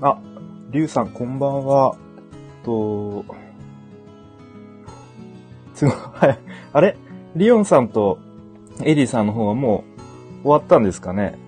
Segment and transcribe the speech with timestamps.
[0.00, 0.18] あ、
[0.70, 1.96] りゅうさん、こんばんは。
[2.64, 3.24] と、
[5.74, 6.38] すごい、はい。
[6.72, 6.96] あれ？
[7.34, 8.18] リオンさんと
[8.82, 9.84] エリーさんの方はも
[10.40, 11.38] う終わったんですかね？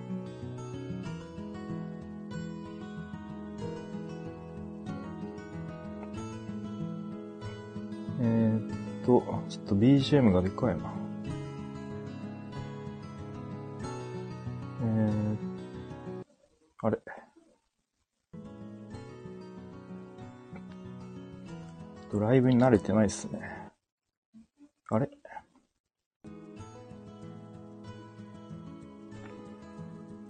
[8.21, 10.91] えー、っと、ちょっと BGM がでかいな。
[22.39, 23.39] イブに慣れてないっすね。
[24.89, 25.09] あれ？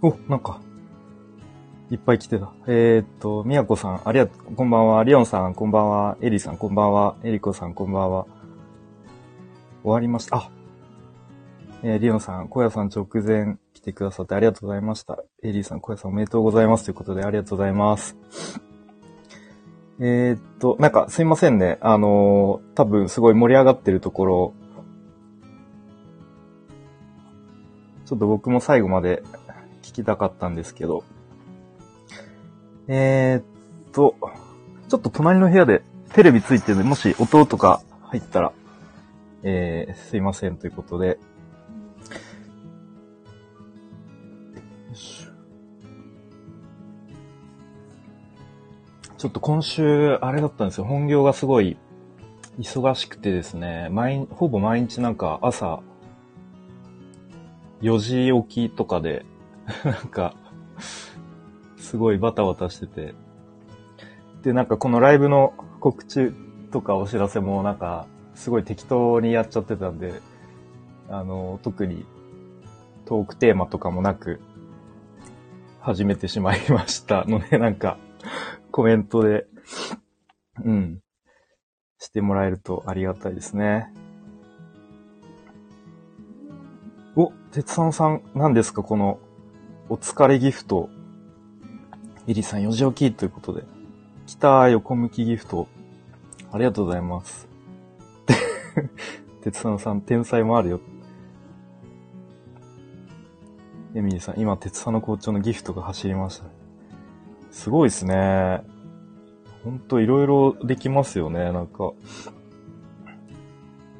[0.02, 0.60] お、なんか、
[1.90, 2.52] いっぱい来てた。
[2.66, 5.04] えー、っと、みやこさん、ありがとう、こんばんは。
[5.04, 6.16] りおんさん、こんばんは。
[6.20, 7.16] えりさん、こんばんは。
[7.22, 8.26] えりこさん、こんばんは。
[9.82, 10.36] 終わりました。
[10.36, 10.50] あ、
[11.82, 15.18] えー、りおんさん、小屋さん直前来てくださってありがとうございました。
[15.42, 16.84] えりさん、小屋さんおめでとうございます。
[16.84, 18.16] ということでありがとうございます。
[20.02, 21.76] えー、っと、なんかすいませんね。
[21.82, 24.54] あのー、多分すごい盛り上がってるところ、
[28.06, 29.22] ちょっと僕も最後まで
[29.82, 31.04] 聞きたかったんですけど。
[32.88, 34.16] えー、っと、
[34.88, 35.82] ちょっと隣の部屋で
[36.14, 38.52] テレビついてるんで、もし音とか入ったら、
[39.42, 41.18] えー、すいませんということで。
[49.20, 50.84] ちょっと今週、あれだったんですよ。
[50.84, 51.76] 本業がすごい
[52.58, 55.82] 忙しくてですね、毎、ほぼ毎日なんか朝、
[57.82, 59.26] 4時起きとかで、
[59.84, 60.34] なんか、
[61.76, 63.14] すごいバタバタしてて。
[64.42, 66.32] で、なんかこのライブの告知
[66.70, 70.14] とかお知らせもなんか、すごい適当にやっちゃってたんで、
[71.10, 72.06] あの、特に
[73.04, 74.40] トークテーマとかもなく、
[75.78, 77.98] 始めてしまいましたので、なんか、
[78.70, 79.46] コメントで、
[80.64, 81.00] うん、
[81.98, 83.92] してもらえるとありがたいですね。
[87.16, 88.82] お、鉄さんさん、何ですか？
[88.82, 89.18] この、
[89.88, 90.88] お疲れギフト。
[92.26, 93.64] エリさん4時起きということで。
[94.26, 95.66] 来た横向きギフト。
[96.52, 97.48] ありがとうございます。
[99.42, 100.80] 鉄さんさん、天才もあるよ。
[103.96, 106.46] エミリーさん、今、鉄さんの校長のギフトが走りました。
[107.50, 108.62] すごいですね。
[109.64, 111.92] ほんといろいろできますよね、なんか。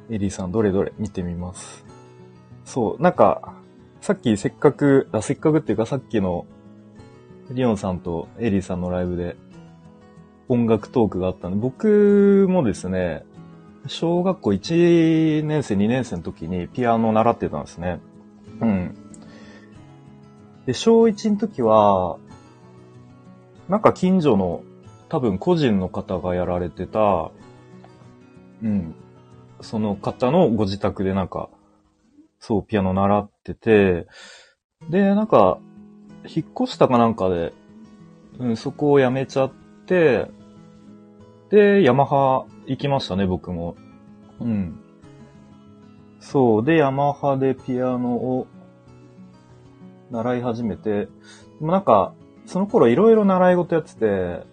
[0.09, 0.93] エリーさん、どれどれ？
[0.97, 1.85] 見てみます。
[2.65, 3.53] そう、なんか、
[4.01, 6.45] さっきせっかく、あ、せっかくっていうかさっきの、
[7.51, 9.35] リオンさんとエリーさんのライブで
[10.47, 13.23] 音楽トークがあったんで、僕もですね、
[13.87, 17.99] 小学校1年生、2年生の時にピアノを習ってたんですね。
[18.59, 18.95] うん。
[20.65, 22.17] で、小1の時は、
[23.71, 24.63] なんか近所の
[25.07, 27.31] 多分個人の方がやられてた、
[28.61, 28.93] うん、
[29.61, 31.49] その方のご自宅でなんか、
[32.37, 34.07] そう、ピアノ習ってて、
[34.89, 35.57] で、なんか、
[36.25, 37.53] 引っ越したかなんかで、
[38.39, 39.53] うん、そこを辞めちゃっ
[39.85, 40.27] て、
[41.49, 43.77] で、ヤマハ行きましたね、僕も。
[44.41, 44.81] うん。
[46.19, 46.65] そう。
[46.65, 48.47] で、ヤマハでピアノを
[50.09, 51.09] 習い始めて、で
[51.61, 52.13] もなんか、
[52.51, 54.43] その頃いろいろ習い事やってて、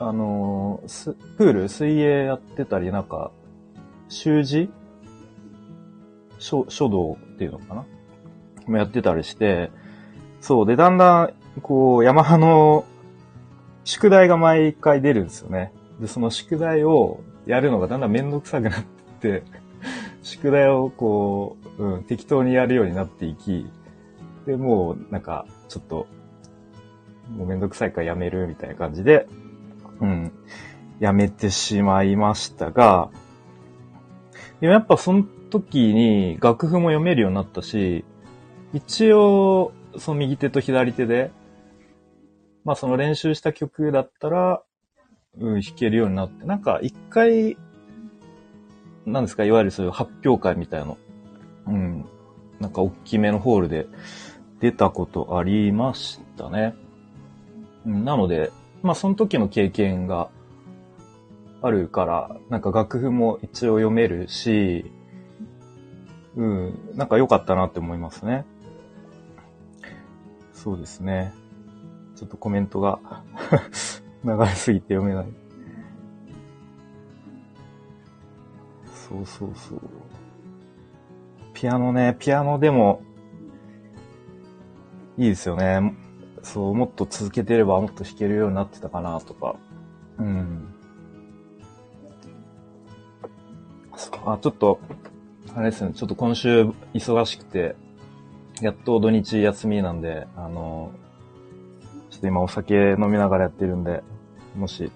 [0.00, 3.30] あの、すプール、水泳やってたり、なんか、
[4.08, 4.68] 習字？
[6.40, 7.86] 書、書道っていうのかな？
[8.66, 9.70] もやってたりして、
[10.40, 10.66] そう。
[10.66, 12.84] で、だんだん、こう、ヤマハの
[13.84, 15.72] 宿題が毎回出るんですよね。
[16.00, 18.84] で、その宿題をやるのがだんだんめんどくさくなっ
[19.20, 19.44] て
[20.22, 23.70] 宿題をこう、うん、適当にやるようになっていき、
[24.44, 26.08] で、もう、なんか、ちょっと、
[27.30, 29.26] もうめんどくさいからやめるみたいな感じで、
[30.00, 30.32] うん、
[31.00, 33.10] やめてしまいましたが、
[34.60, 38.04] でもやっぱその時に楽譜も読めるようになったし、
[38.72, 41.30] 一応、その右手と左手で、
[42.64, 44.62] まあその練習した曲だったら、
[45.38, 47.56] うん、弾けるようになって、なんか一回、
[49.04, 50.98] なんですか、いわゆるそういう発表会みたいなの、
[51.66, 52.04] うん、
[52.60, 53.86] なんか大きめのホールで
[54.60, 56.74] 出たことありましたね。
[57.84, 58.52] なので、
[58.82, 60.30] まあその時の経験が
[61.62, 64.90] あるから、なんか楽譜も一応読めるし、
[66.36, 68.44] うん、なんか良かったなって思いますね。
[70.52, 71.32] そうですね。
[72.16, 73.00] ちょっとコメントが
[74.24, 75.26] 流れすぎて読めない。
[79.12, 79.80] そうそうそう。
[81.52, 83.02] ピアノね、ピアノでも、
[85.18, 85.94] いいですよね。
[86.42, 89.56] そう、もっと続けてればもっと弾けるようになってたかなとか。
[90.18, 90.74] うん。
[94.24, 94.80] あ、ちょっと、
[95.54, 97.76] あれですね、ちょっと今週忙しくて、
[98.60, 100.92] やっと土日休みなんで、あの、
[102.10, 104.02] ちょっと今お酒飲みながらやってるんで、
[104.56, 104.90] もし、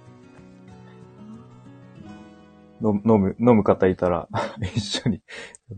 [2.82, 4.28] 飲む、飲む方いたら
[4.74, 5.22] 一緒に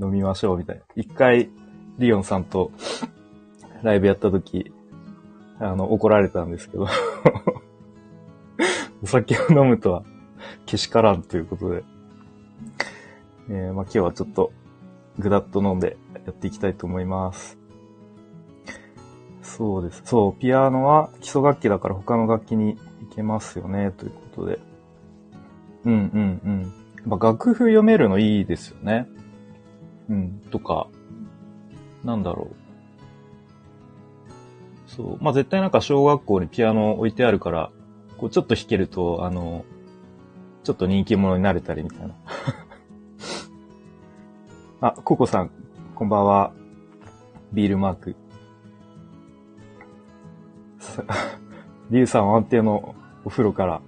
[0.01, 0.83] 飲みましょうみたいな。
[0.97, 1.49] 一回、
[1.99, 2.73] リオンさんと
[3.83, 4.73] ライブやった時、
[5.61, 6.87] あの、怒られたんですけど
[9.03, 10.03] お酒を飲むとは、
[10.67, 11.85] けしからんということで、
[13.51, 14.53] えー、まあ今日はちょっと、
[15.19, 15.97] ぐだっと飲んで
[16.27, 17.59] やっていきたいと思います。
[19.43, 20.03] そうです。
[20.05, 22.77] そう、ピアノは基礎楽器だから他の楽器に
[23.09, 24.61] 行けますよね、ということで。
[25.85, 26.63] うんうんうん。
[26.63, 29.09] やっぱ楽譜読めるのいいですよね。
[30.09, 30.89] うん、とか、
[32.05, 32.57] なんだろう。
[34.99, 35.19] そう。
[35.23, 37.71] まあ、絶対なんか小学校にピアノ置いてあるから、
[38.19, 39.65] こうちょっと弾けると、あの、
[40.65, 42.15] ちょっと人気者になれたりみたいな。
[44.89, 45.51] あ、ココさん、
[45.95, 46.53] こんばんは。
[47.53, 48.17] ビールマーク。
[51.91, 53.81] リュウさん安定のお風呂から。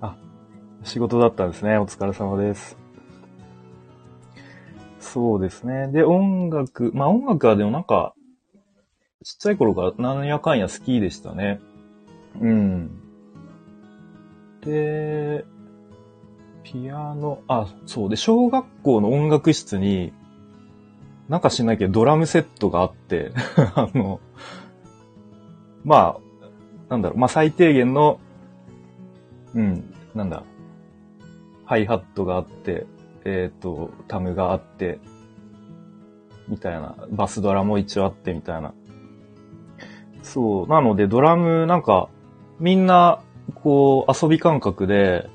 [0.00, 0.16] あ、
[0.82, 1.78] 仕事だったんですね。
[1.78, 2.79] お疲れ様です。
[5.12, 5.88] そうですね。
[5.88, 8.14] で、音楽、まあ音楽はでもなんか、
[9.24, 11.60] ちっちゃい頃から何やかんや好きでしたね。
[12.40, 12.90] うん。
[14.60, 15.44] で、
[16.62, 20.12] ピアノ、あ、そうで、小学校の音楽室に、
[21.28, 23.32] なんかしないけど、ドラムセットがあって、
[23.74, 24.20] あの、
[25.82, 26.20] まあ、
[26.88, 28.20] なんだろう、まあ最低限の、
[29.54, 30.44] うん、なんだ、
[31.64, 32.86] ハイハットがあって、
[33.24, 34.98] えっ、ー、と、タムがあって、
[36.48, 38.74] みたいな、バスドラも一応あってみたいな。
[40.22, 40.68] そう。
[40.68, 42.08] なので、ドラム、なんか、
[42.58, 43.20] みんな、
[43.54, 45.28] こう、遊び感覚で、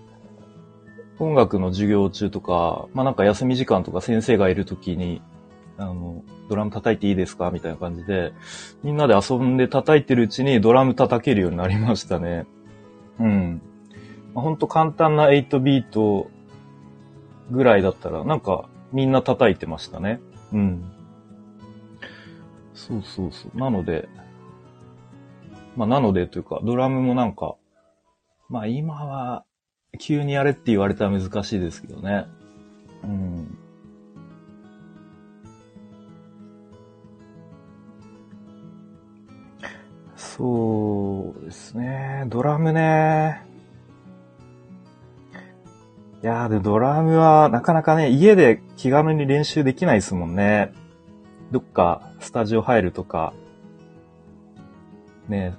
[1.19, 5.21] 音楽の授業中とか、まあなんか休み時間とか先生がいるときに、
[5.77, 7.51] あの、ドラム叩いていいですか？
[7.51, 8.33] みたいな感じで、
[8.83, 12.45] みんなで遊んで叩いてるうちにドラム叩けるようになりましたね。
[13.19, 13.61] うん。
[14.33, 16.29] まあ、ほんと簡単な8ビート
[17.51, 20.19] ぐらいだったら、なんかみんな叩いてましたね。
[20.53, 20.91] うん。
[22.73, 23.57] そうそうそう。
[23.57, 24.07] なので、
[25.75, 27.55] まあなのでというか、ドラムもなんか、
[28.49, 29.43] まあ今は
[29.99, 32.25] 急にやれって言われたら難しいですけどね。
[33.03, 33.57] うん。
[40.15, 42.25] そうですね。
[42.27, 43.54] ドラムね。
[46.25, 50.73] いやーでドラムはなかなかね、家で気軽に練習できないですもんね。
[51.51, 53.31] どっかスタジオ入るとか、
[55.27, 55.53] ね、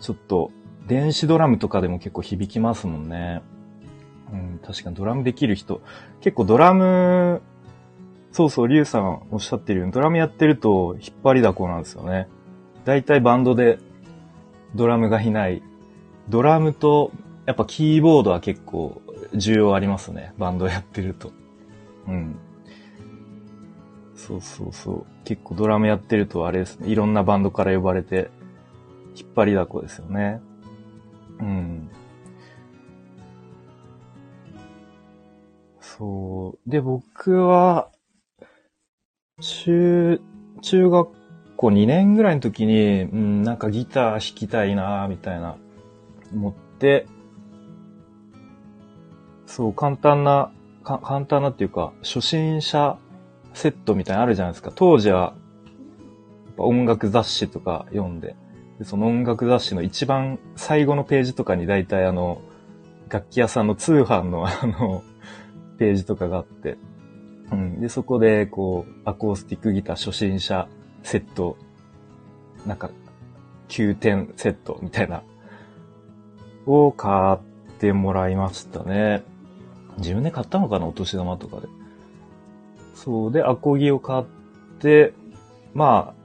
[0.00, 0.50] ちょっと
[0.86, 3.42] 電子ドラムとかでも結構響きますもんね。
[4.32, 5.82] うん、確かにドラムできる人。
[6.22, 7.42] 結構ドラム、
[8.30, 12.28] そうそう、リュウさんおっしゃってるように、ドラムやってると引っ張りだこなんですよね。
[12.86, 13.78] 大体バンドで
[14.74, 15.62] ドラムがいない。
[16.30, 17.12] ドラムと、
[17.46, 19.02] やっぱキーボードは結構
[19.34, 20.32] 重要ありますね。
[20.38, 21.32] バンドやってると。
[22.06, 22.36] うん。
[24.14, 25.06] そうそうそう。
[25.24, 26.88] 結構ドラムやってるとあれですね。
[26.88, 28.30] いろんなバンドから呼ばれて、
[29.16, 30.40] 引っ張りだこですよね。
[31.40, 31.90] うん。
[35.80, 36.70] そう。
[36.70, 37.90] で、僕は、
[39.40, 40.20] 中、
[40.60, 41.08] 中学
[41.56, 45.56] 校2年ぐらいの時に、うん、なんかギター弾きたいなみたいな、
[46.32, 47.06] 思って、
[49.54, 50.50] そう、簡単な、
[50.82, 52.96] 簡単なっていうか、初心者
[53.52, 54.72] セットみたいなのあるじゃないですか。
[54.74, 55.34] 当時は、
[56.56, 58.34] 音楽雑誌とか読んで、
[58.78, 62.40] でその音楽雑誌の一番最後のページとかに大体あの、
[63.10, 65.02] 楽器屋さんの通販のあの、
[65.76, 66.78] ページとかがあって、
[67.50, 67.78] うん。
[67.82, 70.66] で、そこで、こう、アコースティックギター初心者
[71.02, 71.58] セット、
[72.64, 72.88] なんか、
[73.68, 75.22] 9点セットみたいな、
[76.64, 77.38] を買っ
[77.78, 79.30] てもらいましたね。
[79.98, 81.68] 自分で買ったのかなお年玉とかで。
[82.94, 84.24] そうで、アコギを買っ
[84.80, 85.12] て、
[85.74, 86.22] まあ、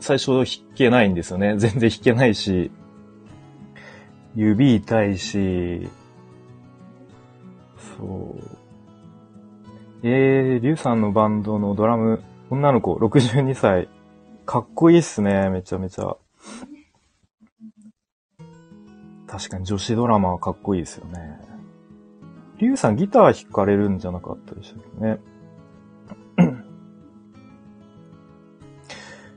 [0.00, 1.56] 最初弾けないんですよね。
[1.58, 2.70] 全然弾けないし、
[4.34, 5.88] 指痛いし、
[7.98, 8.56] そう。
[10.02, 13.88] えー、リュウさんのバンドのドラム、女の子、62歳。
[14.44, 16.16] かっこいいっすね、めちゃめちゃ。
[19.26, 21.45] 確かに女子ドラマはかっこいいですよね。
[22.58, 25.18] リュウさんギター弾かれるんじゃなかったでしたっけね。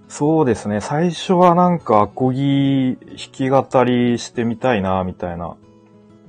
[0.07, 0.81] そうですね。
[0.81, 5.55] 最初はなんかアコギ弾き語りしてみたいな、みたいな。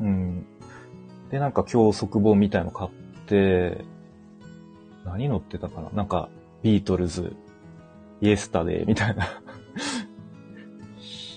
[0.00, 0.46] うん。
[1.30, 2.90] で、なんか教則本みたいの買っ
[3.26, 3.84] て、
[5.04, 5.90] 何乗ってたかな？
[5.90, 6.28] なんか、
[6.62, 7.36] ビートルズ、
[8.20, 9.26] イエスタデーみたいな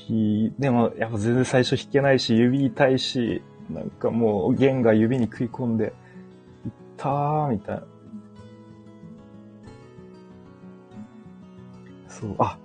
[0.60, 7.84] でも、やっぱ全然最初弾けないし、指痛いし、なんかもう弦が指に食い込んで、いったー、みたいな。
[12.08, 12.58] そう、あ、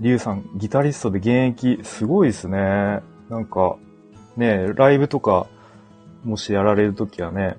[0.00, 3.00] リュウさん、ギタリストで現役、すごいですね。
[3.28, 3.76] なんか、
[4.36, 5.46] ねライブとか、
[6.24, 7.56] もしやられるときはね、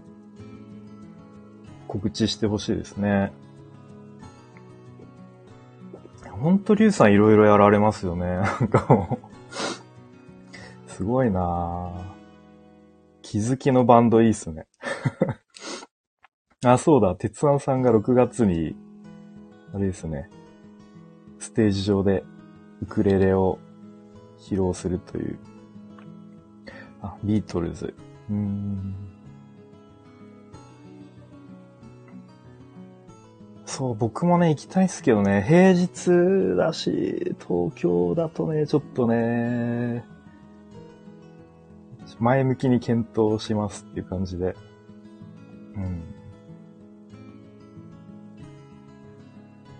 [1.87, 3.31] 告知してほしいですね。
[6.29, 8.25] ほんとリュウさんいろいろやられますよね。
[8.25, 12.16] なんかもうすごいなぁ。
[13.29, 14.67] 気づきのバンドいいっすね。
[16.63, 18.73] あ、そうだ、鉄腕さんが6月に、
[19.73, 20.29] あれですね、
[21.37, 22.23] ステージ上で
[22.81, 23.59] ウクレレを
[24.39, 25.39] 披露するという。
[27.01, 27.93] あ、ビートルズ。
[28.29, 28.95] うーん。
[33.65, 40.05] そう、僕もね、行きたいっすけどね、平日だし、東京だとね、ちょっとね、
[42.19, 44.55] 前向きに検討しますっていう感じで。
[45.75, 46.03] うん。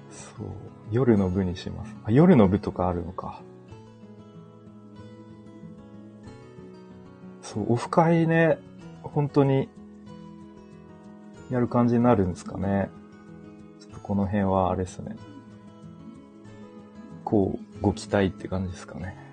[0.09, 0.47] そう。
[0.91, 1.95] 夜の部にします。
[2.05, 3.41] あ、夜の部とかあるのか。
[7.41, 8.59] そう、オフ会ね、
[9.03, 9.69] 本当に、
[11.49, 12.89] やる感じになるんですかね。
[13.79, 15.15] ちょっとこの辺はあれですね。
[17.23, 19.26] こう、ご期待って感じですかね。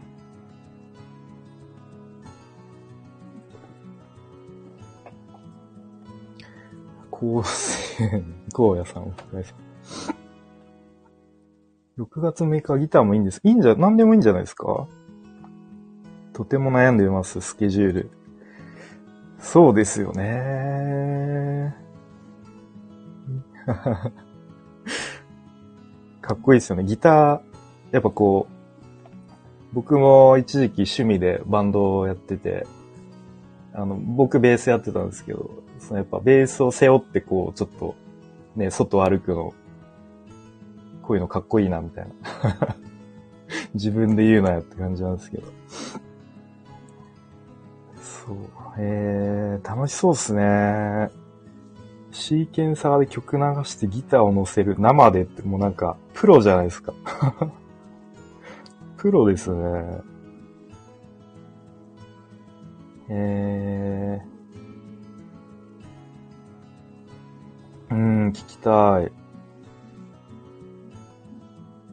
[7.25, 9.57] 高専、荒野さん、お疲れ様。
[11.97, 13.41] 6月6日ギターもいいんです。
[13.45, 14.87] いいんじゃ、なんでもいいんじゃないですか？
[16.35, 18.11] とても悩んでます、スケジュール。
[19.39, 21.75] そうですよね。
[26.21, 26.85] かっこいいですよね。
[26.85, 27.41] ギター、
[27.93, 28.55] やっぱこう、
[29.73, 32.67] 僕も一時期趣味でバンドをやってて、
[33.73, 37.95] あの、僕ベースやってたんですけど、そのやっぱベースを背負ってこう、ちょっと、
[38.57, 39.55] ね、外歩くの
[41.03, 42.77] こういうのかっこいいな、みたいな。
[43.75, 45.45] 自分で言うなよって感じなんですけど。
[48.01, 48.37] そう。
[48.79, 51.11] えー、楽しそうっすね。
[52.11, 56.95] シーケンサーで曲流してギターを乗せる生でってもうなんか、プロじゃないですか。
[58.97, 60.01] プロですね。
[63.11, 64.34] えー。
[68.33, 69.13] 聞きたい。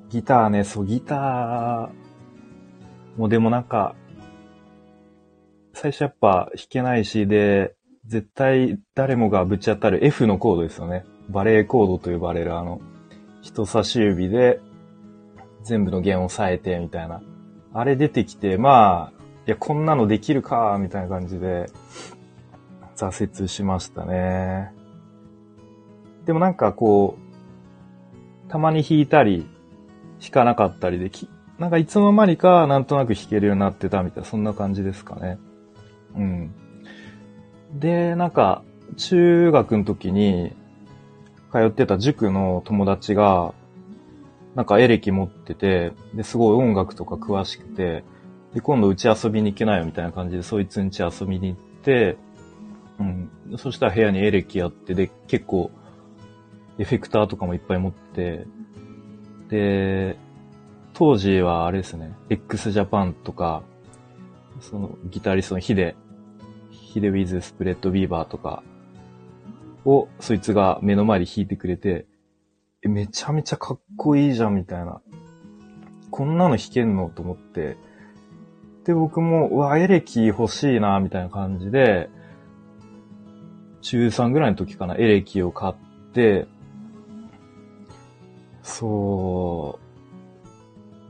[0.09, 1.89] ギターね、そう、ギター
[3.17, 3.95] もうでもなんか、
[5.73, 11.05] 最初やっぱ弾けないし、で、絶対誰もがぶち当たる F のコードですよね。
[11.29, 12.81] バレーコードと呼ばれるあの、
[13.41, 14.59] 人差し指で
[15.63, 17.21] 全部の弦を押さえてみたいな。
[17.73, 21.67] あれ出てきて、まあ、いや、こんなのできるか、みたいな感じで、
[22.95, 24.73] 挫折しましたね。
[26.25, 27.17] でもなんかこ
[28.47, 29.47] う、たまに弾いたり、
[30.19, 35.37] 弾かなかったりで、き、なんかいつの間にかなんとなく弾けるようになってたみたいな、そんな感じですかね。
[36.15, 36.55] うん。
[37.73, 38.63] で、なんか、
[38.97, 40.53] 中学の時に、
[41.51, 43.53] 通ってた塾の友達が、
[44.55, 48.03] なんかエレキ持ってて、で、すごい音楽とか詳しくて、
[48.53, 52.17] で、今度うち遊びに行けないよみたいな感じで、そいつん家遊びに行って、
[52.99, 53.29] うん。
[53.57, 55.71] そしたら部屋にエレキやって、で、結構、
[56.81, 58.47] エフェクターとかもいっぱい持って、
[59.50, 60.17] で、
[60.93, 63.61] 当時はあれですね、x ジャパンとか、
[64.61, 65.95] そのギタリストのヒデ、
[66.71, 68.63] ヒデウィズ・スプレッド・ビーバーとか
[69.85, 72.07] を、そいつが目の前で弾いてくれて、
[72.83, 75.01] え、めちゃめちゃかっこいいじゃん、みたいな。
[76.09, 77.77] こんなの弾けんのと思って。
[78.85, 82.09] で、僕も、うわ、エレキ欲しいな、みたいな感じで、
[83.81, 85.75] 中3ぐらいの時かな、エレキを買っ
[86.11, 86.47] て、
[88.63, 89.79] そ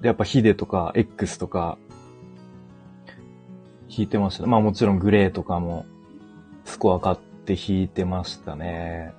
[0.01, 0.05] う。
[0.05, 1.77] やっぱヒデとか X とか
[3.89, 4.47] 弾いてました。
[4.47, 5.85] まあもちろんグレーとかも
[6.65, 9.13] スコア買って弾いてましたね。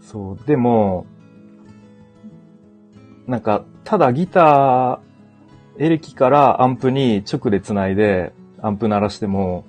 [0.00, 0.38] そう。
[0.46, 1.06] でも、
[3.26, 9.64] なんか、ただギター、エレキからアンプに直で繋いでアンプ鳴らしても、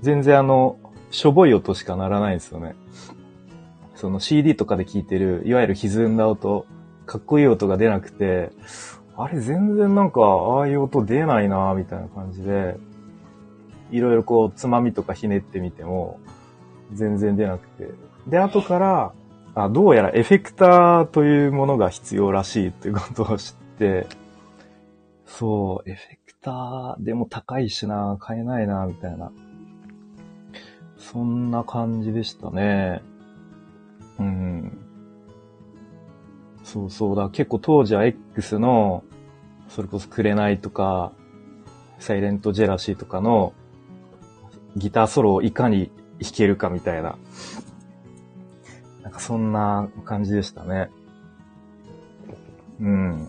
[0.00, 0.78] 全然あの、
[1.10, 2.74] しょぼい音しかならないんですよね。
[4.04, 6.66] その CD とかで聴いてる、いわゆる歪んだ音、
[7.06, 8.50] かっこいい音が出なくて、
[9.16, 12.76] あれ全然なんか、ああいう音出ないなみたいな感じで、
[13.90, 16.20] いろいろこう、つまみとかひねってみても、
[16.92, 17.88] 全然出なくて。
[18.26, 19.12] で、後から、
[19.54, 24.06] あ、どうやらエフェクターというものが必要らしいということを知って、
[25.24, 29.32] そう、エフェクターでも高いしな、買えないな、みたいな。
[30.98, 33.00] そんな感じでしたね。
[36.74, 37.28] そうそうだ。
[37.30, 39.04] 結構当時は X の、
[39.68, 41.12] それこそ紅とか、
[42.00, 43.52] サイレントジェラシーとかの
[44.74, 47.16] ギターソロをいかに弾けるかみたいな、
[49.04, 50.90] なんかそんな感じでしたね。
[52.80, 53.28] うん。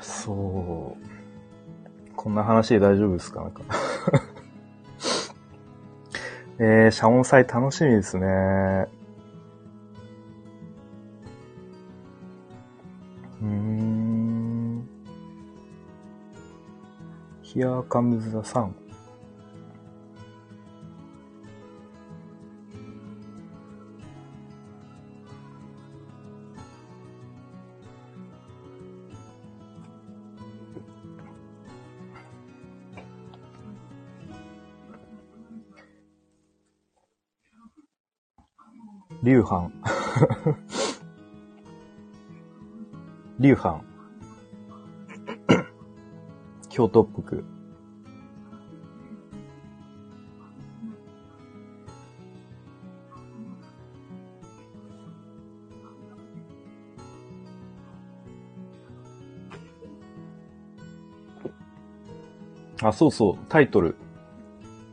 [0.00, 2.16] そう。
[2.16, 3.42] こんな話で大丈夫ですか？
[3.42, 3.60] なんか
[6.58, 8.88] えー、シャオン祭楽しみですね。
[17.52, 18.72] Here comes the sun.
[39.22, 39.70] 流藩。
[43.36, 43.89] 流藩。
[46.80, 47.44] 京都っぽく。
[62.82, 63.94] あ、そうそう、タイトル。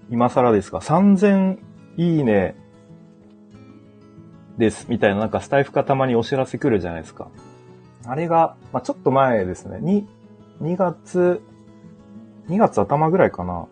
[0.09, 1.57] 今更ですが、3000
[1.95, 2.55] いいね
[4.57, 7.29] です、みたいななんかスタイフかたまにお知らせ来るじゃないですか。
[8.05, 9.79] あれが、まあ、ちょっと前ですね。
[9.79, 10.05] に、
[10.61, 11.41] 2月、
[12.49, 13.67] 2月頭ぐらいかな。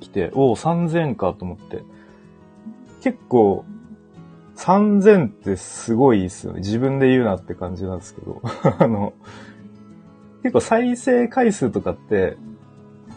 [0.00, 1.82] 来て、おお、3000かと思って。
[3.00, 3.64] 結構、
[4.56, 6.60] 3000ってすごいですよね。
[6.60, 8.42] 自分で言うなって感じなんですけど。
[8.78, 9.12] あの、
[10.42, 12.36] 結構再生回数とかって、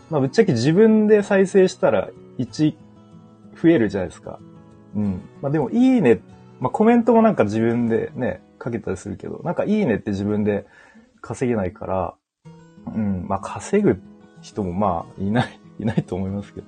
[0.10, 2.76] まあぶっちゃけ自分で再生したら1
[3.62, 4.40] 増えるじゃないですか。
[4.96, 5.22] うん。
[5.42, 6.22] まあでもいいね
[6.62, 10.68] まあ、コメントもなんか自分でね、かけたりするけど、なんかいいねって自分で
[11.20, 12.14] 稼げないから、
[12.96, 14.00] うん、まあ、稼ぐ
[14.42, 16.68] 人もまあ、いない、 いないと思いますけど。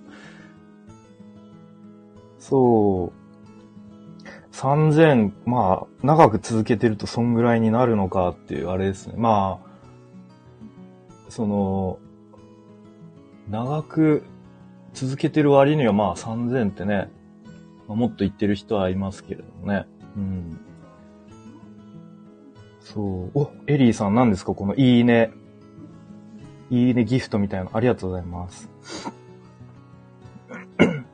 [2.40, 4.56] そう。
[4.56, 9.16] 3000、まあ、長く続けてるとそんぐらいになるのかっていうあれですね。
[9.18, 9.74] まあ、
[11.30, 11.98] その、
[13.50, 14.24] 長く
[14.94, 17.10] 続けてる割にはまあ3000ってね、
[17.88, 19.86] ま、もっと言ってる人はいますけれどもね。
[20.16, 20.60] うん。
[22.80, 23.02] そ
[23.34, 23.40] う。
[23.40, 24.54] お、エリーさん何ですか？
[24.54, 25.32] このいいね。
[26.74, 27.70] いいねギフトみたいな。
[27.72, 28.68] ありがとうございます。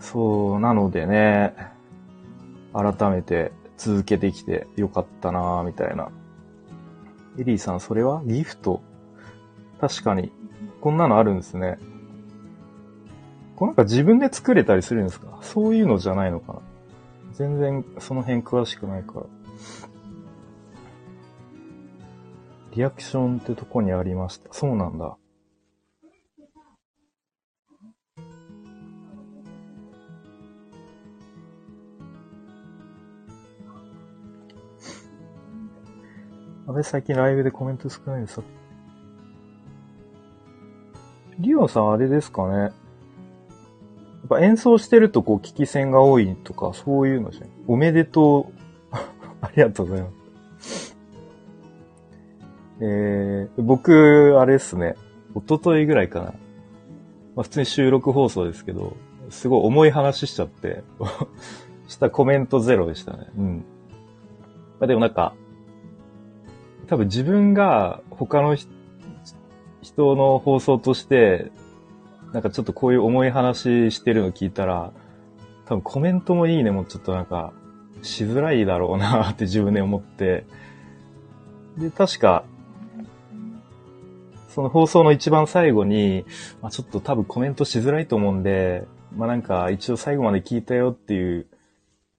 [0.00, 1.54] そう、なのでね、
[2.72, 6.10] 改めて続けてきてよかったなみたいな。
[7.38, 8.20] エリーさん、それは？
[8.24, 8.82] ギフト？
[9.80, 10.32] 確かに、
[10.80, 11.78] こんなのあるんですね。
[13.54, 15.38] これなんか自分で作れたりするんですか？
[15.42, 16.60] そういうのじゃないのかな
[17.34, 19.26] 全然その辺詳しくないから。
[22.78, 24.52] リアクションってとこにありました。
[24.52, 25.16] そうなんだ。
[36.68, 38.40] あれ最近ライブでコメント少ないです。
[41.40, 42.56] リオンさんあれですかね？
[42.58, 42.72] やっ
[44.28, 47.48] ぱ演奏してるとこう聞き戦が多いとか、そういうのじゃん。
[47.66, 48.94] おめでとう。
[49.42, 50.17] ありがとうございます。
[52.80, 54.96] えー、僕、あれっすね。
[55.34, 56.24] 一昨日ぐらいかな。
[56.24, 58.96] まあ普通に収録放送ですけど、
[59.30, 60.82] すごい重い話しちゃって、
[61.88, 63.26] したコメントゼロでしたね。
[63.36, 63.56] うん。
[64.78, 65.34] まあでもなんか、
[66.86, 68.56] 多分自分が他の
[69.82, 71.50] 人の放送として
[72.32, 74.92] なんかちょっとこういう重い話してるの聞いたら、
[75.66, 77.52] 多分コメントもいいねもうちょっとなんか、
[78.02, 80.44] しづらいだろうなって自分で思って、
[81.78, 82.44] で、確か、
[84.48, 86.24] その放送の一番最後に、
[86.62, 88.84] まあ、ちょっと多分コメントしづらいと思うんで、
[89.14, 91.46] まあなんか一応最後まで聞いたよっていう、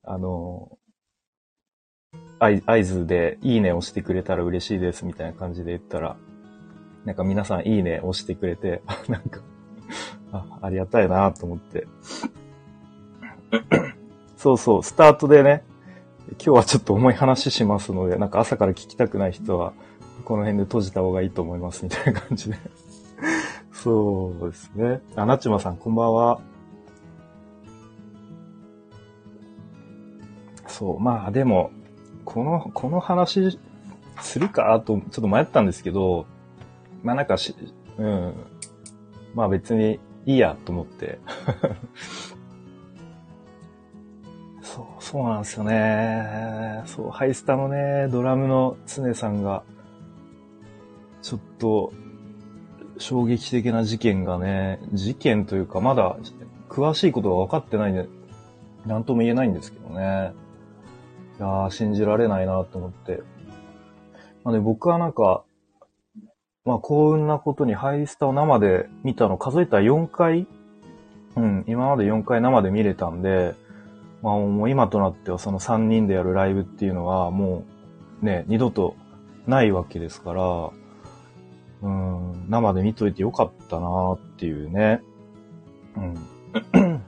[0.04, 0.78] あの、
[2.40, 6.16] 合図でいいね押してくれたら嬉しいですみたいな感じで言ったら、
[7.06, 9.42] なんか皆さんいいね押してくれて、 なんか
[10.32, 11.88] あ、ありがたいなと思って。
[14.38, 15.64] そうそう、スタートでね、
[16.34, 19.74] 今日はちょっと重い話しますので、なんか朝から聞きたくない人は、
[20.30, 22.58] この辺で閉じた方がいいと思いますみたいな感じで。
[23.74, 25.02] そうですね。
[25.16, 26.40] あ、なちまさん、こんばんは。
[30.68, 31.72] そう、まあでも、
[32.26, 33.58] この、この話
[34.22, 36.28] するかと、ちょっと迷ったんですけど、
[37.02, 37.56] まあなんかし、
[37.98, 38.34] うん。
[39.34, 41.18] まあ別にいいやと思って。
[44.62, 46.84] そう、そうなんですよね。
[46.86, 49.64] そう、ハイスタのね、ドラムの常さんが、
[51.22, 51.94] ちょっと、
[52.98, 56.18] 衝撃的な事件がね、事件というか、まだ
[56.70, 58.08] 詳しいことが分かってないんで、
[58.86, 60.34] なんとも言えないんですけどね。
[61.40, 63.24] いやー、信じられないなと思って。
[64.44, 65.44] まあね、僕はなんか、
[66.66, 70.46] まあ幸運なことにハイスタを生で見たの数えたら4回
[71.36, 73.56] うん、今まで4回生で見れたんで、
[74.22, 77.64] まあもう今となってはその3人でやるライブっていうのはも
[78.22, 78.96] うね、二度と
[79.48, 80.72] ないわけですから、
[81.82, 85.02] うん、生で見といてよかったなっていうね。
[85.96, 86.14] うん。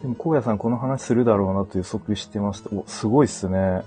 [0.00, 2.70] でも、荒野さんこの話するだろうなと予測してました。
[2.74, 3.82] お、すごいっすね。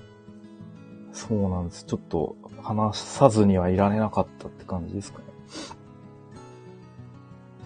[1.13, 1.85] そうなんです。
[1.85, 5.25] ちょっと話さずにはいられなかったって感じですかね。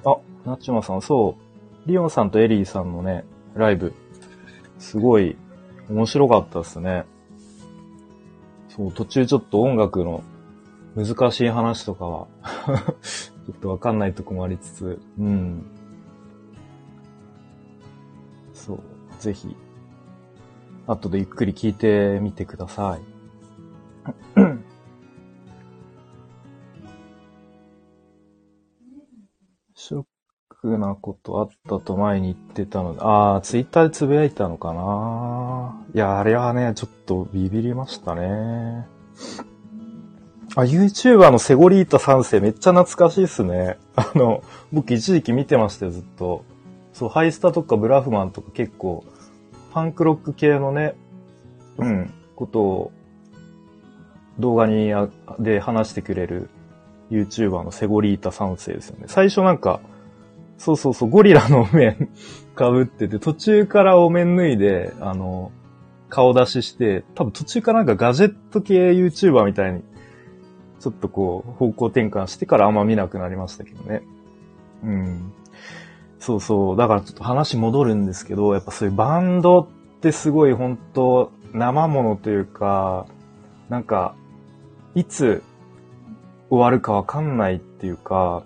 [0.05, 1.89] あ、ナチュマさん、そう。
[1.89, 3.93] リオンさんとエリーさんのね、ライブ、
[4.77, 5.35] すごい
[5.89, 7.05] 面白かったっすね。
[8.75, 10.23] そう、途中ちょっと音楽の
[10.95, 12.27] 難しい話とかは
[13.03, 15.63] ちょっとわかんないとこもありつつ、うん。
[18.53, 18.79] そう、
[19.19, 19.55] ぜひ、
[20.88, 24.62] 後でゆっくり聞いてみてください。
[30.63, 38.88] ョックなことあったと前に言ってたので、ああ、ツイッターでつぶやいたのかないや、あれはね、ちょっとビビりましたね。
[40.56, 43.78] あ、YouTuber のセゴリータ3世めっちゃ懐かしいっすね。
[43.95, 46.43] あの、僕一時期見てましたよ、ずっと。
[46.93, 49.04] そう、ハイスタとかブラフマンとか結構、
[49.74, 50.95] パンクロック系のね、
[51.78, 52.91] うん、ことを
[54.39, 54.91] 動画に
[55.39, 56.50] で話してくれる
[57.10, 59.06] YouTuber のセゴリータ3世ですよね。
[59.08, 59.80] 最初なんか、
[60.62, 62.10] そうそうそう、ゴリラのお面
[62.56, 65.52] 被ってて、途中からお面脱いで、あの、
[66.08, 69.82] 顔出しして、多分途中からなんかガジェット系 YouTuber みたいに、
[70.80, 74.04] ちょっとこう、方向転換してからあんま見なくなりましたけどね。
[74.84, 75.34] うん。
[76.19, 76.78] そうそう。
[76.78, 79.67] だからちょっと話戻るんですけど、やっぱそういうバンドっ
[80.02, 83.08] てすごい本当生ものというか、
[83.69, 84.13] なんか、
[84.93, 85.41] いつ
[86.52, 88.43] 終わるかわかんないっていうか、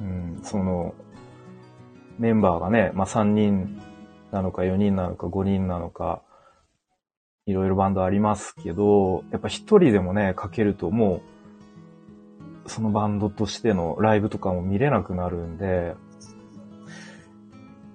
[0.00, 0.94] うん、その、
[2.18, 3.80] メンバーがね、まあ、3人
[4.32, 6.22] なのか4人なのか5人なのか、
[7.46, 11.22] いろいろバンドありますけど、やっぱ一人でもね、かけるとも
[12.66, 15.94] う、そのバンドとしてのライブとかも見れなくなるんで、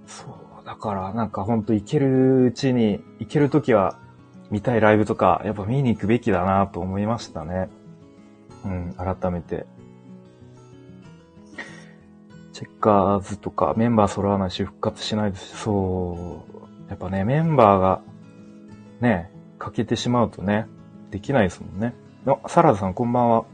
[0.07, 3.99] そう、だからなんかほんと行けるうちに、行けるときは
[4.49, 7.69] 見たいライブとか、やっぱ見に行くべきだなと思いましたね。
[8.65, 9.67] うん、改めて。
[12.83, 16.89] カーズとかメンバー揃わないし復活しないですし、そう。
[16.89, 18.01] やっぱね、メンバーが、
[18.99, 20.67] ね、欠けてしまうとね、
[21.09, 21.93] できないですもんね。
[22.25, 23.45] あ、サラダさんこんばんは。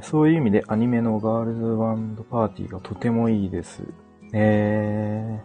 [0.00, 3.82] そういう意味でアニメのガールズバンドパーティーがとてもいいです。
[4.32, 5.40] え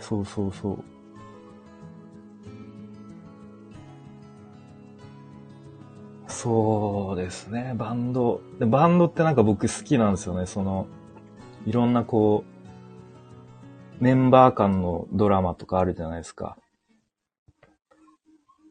[0.00, 0.97] ー、そうそうそう。
[6.40, 8.40] そうですね、バンド。
[8.60, 10.46] でバンドってなんか僕好きなんですよね。
[10.46, 10.86] その、
[11.66, 12.44] いろんなこ
[14.00, 16.56] う、メンバー間のドラマとかあるじゃないですか。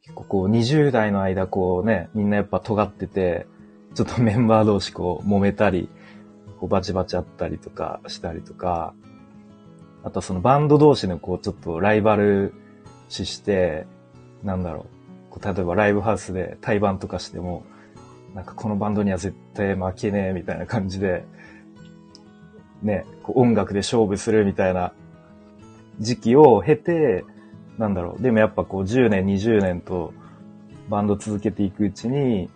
[0.02, 3.48] 結構こう、20代の間こうね、みんなやっぱ尖ってて、
[3.96, 5.90] ちょっとメンバー同士こう、揉めたり、
[6.62, 8.94] こうバチバチあったりとかしたりとか、
[10.06, 12.54] あとはそのバンド同士のこうちょっとライバル
[13.10, 13.88] 視して、
[14.42, 14.97] なんだろう。
[15.44, 17.64] 例えばライブハウスで対バンとかしても、
[18.34, 21.26] なんかこのバンドには絶対負けねえみたいな感じで、
[22.82, 24.94] ね、こう音楽で勝負するみたいな
[26.00, 27.26] 時期を経て、
[27.78, 28.22] なんだろう。
[28.22, 30.14] でもやっぱこう10年、20年と
[30.90, 32.50] バンド続けていくうちに、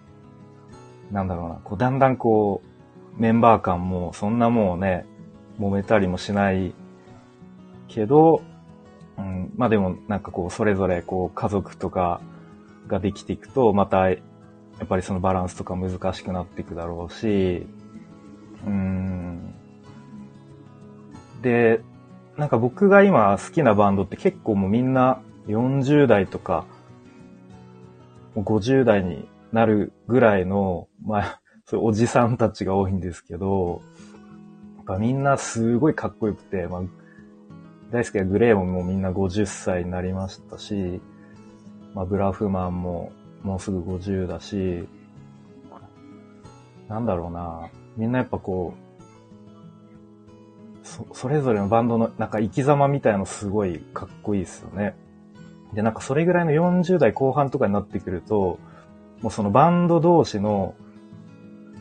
[1.11, 2.61] なんだろうな、こうだんだんこ
[3.17, 5.05] うメンバー間もそんなもうね、
[5.59, 6.73] 揉めたりもしない
[7.87, 8.41] けど、
[9.17, 12.21] うん、まあでもなんかこう、それぞれこう、家族とか
[12.91, 14.17] ができていくと、またや
[14.83, 17.65] っぱりそのバランスとか難しくなっていくだろうし、
[18.65, 19.55] うん。
[21.41, 21.81] で、
[22.37, 26.65] なんか僕が今好きなバンドって結構もうみんな40代とか、
[28.35, 33.81] 50代になるぐらいの、まあ、 そういうおじさんたちが多いんですけど、
[34.77, 36.81] やっぱみんなすごいかっこよくて、まあ、
[37.91, 41.01] 大好きなグレーももうみんな50歳になりましたし、
[41.93, 43.11] まあ、ブラフマンも
[43.43, 44.87] もうすぐ50だし、
[46.87, 47.69] なんだろうな。
[47.97, 48.73] みんなやっぱこ
[50.83, 54.95] う、そ、それぞれのバンドのなんか生き様みたいのすごいかっこいいですよね。
[55.73, 58.59] で、なんかそれぐらいの40代後半とかになってくると、
[59.21, 60.75] もうそのバンド同士の、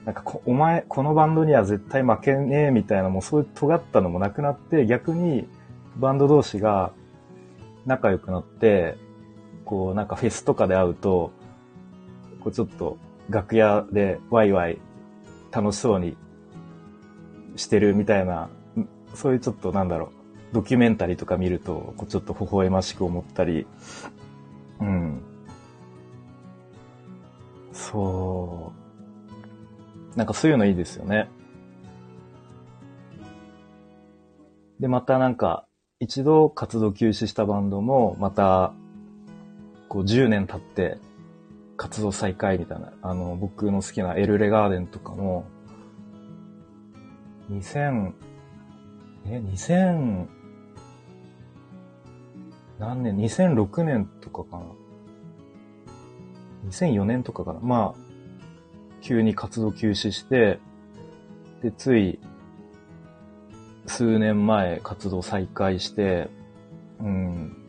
[0.04, 5.48] なんかこ、お前、このバンドには絶対負けねえみたいな、もうそういう尖ったのもなくなって、逆に
[5.96, 6.92] バンド同士が
[7.84, 8.96] 仲良くなって、
[9.70, 11.30] こうなんかフェスとかで会うと、
[12.40, 14.80] こうちょっと楽屋でワイワイ
[15.52, 16.16] 楽しそうに
[17.54, 18.50] してるみたいな、
[19.14, 23.64] そういうちょっとなんだろう、ドキュメンタリーとか見ると、こうちょっと微笑ましく思ったり、
[24.80, 25.22] うん。
[27.72, 28.72] そ
[30.14, 30.18] う。
[30.18, 31.28] なんかそういうのいいですよね。
[34.80, 35.64] で、またなんか、
[36.00, 38.72] 一度活動休止したバンドも、また、
[39.90, 40.98] こう10年経って
[41.76, 45.46] 活動再開みたいな、あの、僕の好きなエルレガーデンとかも、
[47.50, 48.12] 2000、
[49.26, 50.28] え、2000、
[52.78, 54.64] 何年 ?2006 年とかかな
[56.68, 58.00] ?2004 年とかかなまあ、
[59.00, 60.60] 急に活動休止して、
[61.64, 62.20] で、つい、
[63.86, 66.28] 数年前活動再開して、
[67.00, 67.59] うん。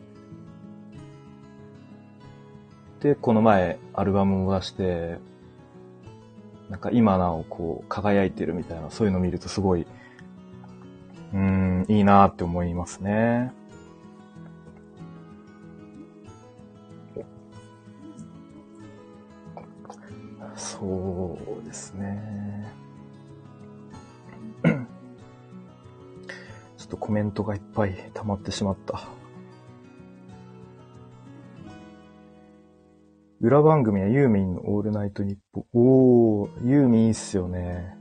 [3.02, 5.18] で、この前アルバムを出して、
[6.70, 9.86] なんか今なおこう輝いてるみたいな、そういうのを見るとすごい、
[11.34, 13.52] うん、いいなって思いますね。
[20.56, 22.72] そうですね。
[24.62, 24.70] ちょ
[26.84, 29.21] っとコメントがいっぱい溜まってしまった。
[33.42, 35.64] 裏番組はユーミンのオールナイトニッポン。
[35.74, 37.96] おー、ユーミンいいっすよね。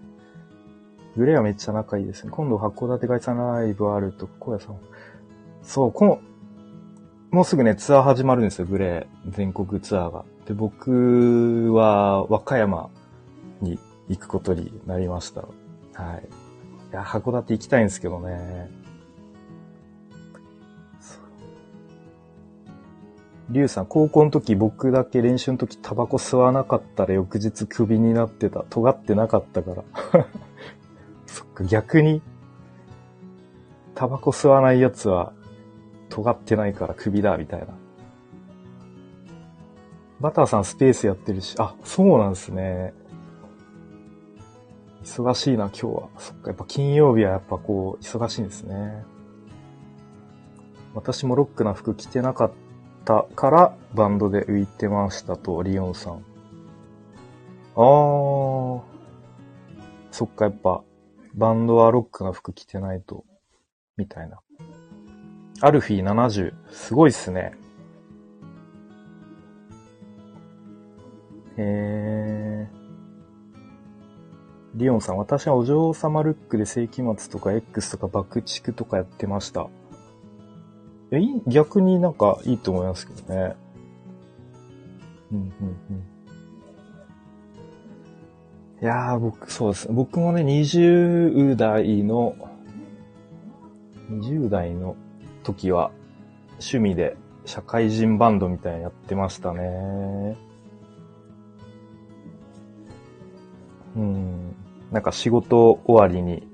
[1.17, 2.29] グレーはめっちゃ仲いいですね。
[2.31, 4.77] 今度函館外産ライブあると、小屋さん。
[5.63, 6.19] そう、この、
[7.31, 9.31] もうすぐね、ツアー始まるんですよ、グレー。
[9.31, 10.25] 全国ツアーが。
[10.45, 12.91] で、僕は和歌山
[13.61, 15.41] に行くことになりました。
[15.41, 15.47] は
[16.17, 16.29] い。
[16.91, 18.69] いや、函館行きたいんですけどね。
[23.51, 28.63] リュウさん、高校の時僕だけ練習の時タバコ吸わなかったら翌日クビになってた。
[28.69, 29.83] 尖ってなかったから。
[31.27, 32.21] そっか、逆に、
[33.93, 35.33] タバコ吸わない奴は
[36.09, 37.67] 尖ってないからクビだ、みたいな。
[40.21, 42.93] バターさんスペースやってるし、あ、そうなんですね。
[45.03, 46.09] 忙しいな、今日は。
[46.17, 49.03] そっか、やっぱ金曜日はやっぱこう、忙しいんですね。
[50.93, 52.51] 私もロックな服着てなかっ
[53.05, 56.23] たからバンドで浮いてましたと、リオンさん。
[57.75, 58.81] あー。
[60.11, 60.83] そっか、やっぱ、
[61.33, 63.23] バンドはロックな服着てないと、
[63.97, 64.39] みたいな。
[65.61, 66.53] アルフィー70。
[66.71, 67.53] すごいっすね。
[71.57, 72.81] へー。
[74.75, 79.67] リオンさん、私はお嬢様ルックで世紀末とか X とか爆竹とかやってました。
[81.11, 83.55] え、逆になんかいいと思いますけどね。
[85.31, 86.03] うん、うん、うん。
[88.81, 89.87] いやー、僕、そうです。
[89.91, 92.35] 僕もね、20代の、
[94.09, 94.95] 20代の
[95.43, 95.91] 時は、
[96.53, 100.37] 趣味で社会人バンドみたいなやってましたね。
[103.97, 104.55] うん。
[104.91, 106.47] なんか仕事終わりに、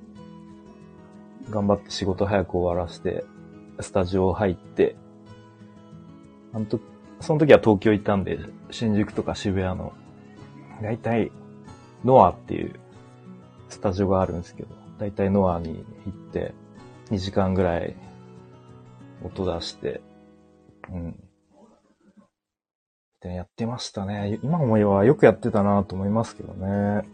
[1.50, 3.24] 頑張って仕事早く終わらして、
[3.80, 4.96] スタジオ入って、
[6.54, 6.80] あのと、
[7.20, 8.40] その時は東京行ったんで、
[8.72, 9.94] 新宿とか渋谷の、
[10.82, 11.32] だいたい
[12.04, 12.80] ノアっていう
[13.70, 16.54] スタジオがあるんですけど、だいたいノアに行って、
[17.10, 17.96] 2時間ぐらい
[19.24, 20.02] 音出して、
[20.92, 21.24] うん。
[23.22, 24.40] でやってましたね。
[24.44, 27.08] 今思えばよくやってたなと思いますけどね。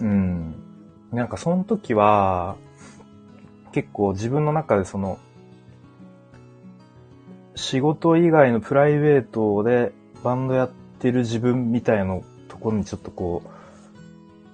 [0.00, 0.65] うん。
[1.12, 2.56] なんかその時は、
[3.72, 5.18] 結構自分の中でその、
[7.54, 9.92] 仕事以外のプライベートで
[10.22, 13.42] バンドやってる自分みたいなところにちょっとこ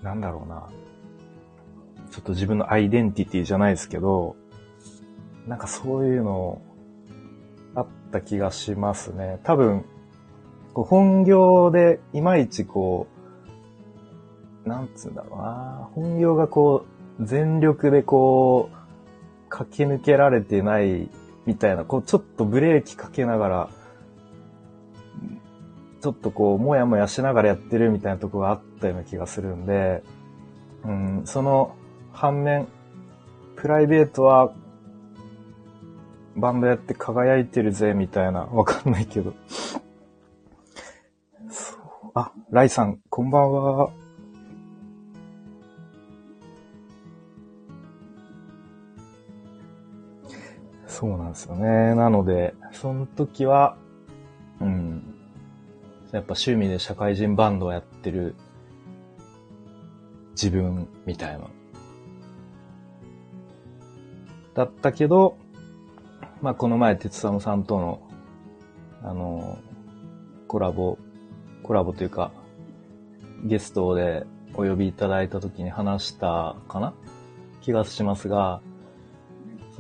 [0.01, 0.69] う、なんだろうな。
[2.11, 4.37] ちょっと自分のアイデンティティじゃないですけど、
[5.47, 6.61] なんかそういうの
[7.75, 9.41] あった気がしますね。
[9.45, 9.85] 多分、
[10.75, 13.22] 本業でいまいちこう、
[14.65, 15.89] なんつうんだろうな。
[15.95, 16.87] 本業がこ
[17.19, 18.77] う、全力でこう、
[19.49, 21.11] 駆け抜けられてない
[21.47, 23.69] みたいな、こうちょっとブレーキかけながら、
[26.01, 30.03] ちょっとこう、もやもやしながらやってるみたいなとこがあったような気がするんで、
[30.85, 31.77] うん、その
[32.13, 32.67] 反面、
[33.57, 34.53] プライベートは、
[36.35, 39.35] バンドやって輝いてるぜ、みたいな、わかんないけど。
[41.51, 42.11] そう。
[42.15, 43.91] あ、ライさん、こんばんは。
[50.93, 51.95] そうなんですよね。
[51.95, 53.79] なので、その時は、
[54.61, 55.03] うん。
[56.13, 58.35] やっぱ趣味で社会人バンドをやってる
[60.33, 61.47] 自分みたいな。
[64.55, 65.39] だったけど、
[66.43, 68.03] まあ、この前、鉄サムさんとの、
[69.03, 69.59] あの、
[70.47, 70.99] コラボ、
[71.63, 72.33] コラボというか、
[73.45, 76.93] ゲストでお呼びいただいた時に話したかな？
[77.63, 78.61] 気がしますが、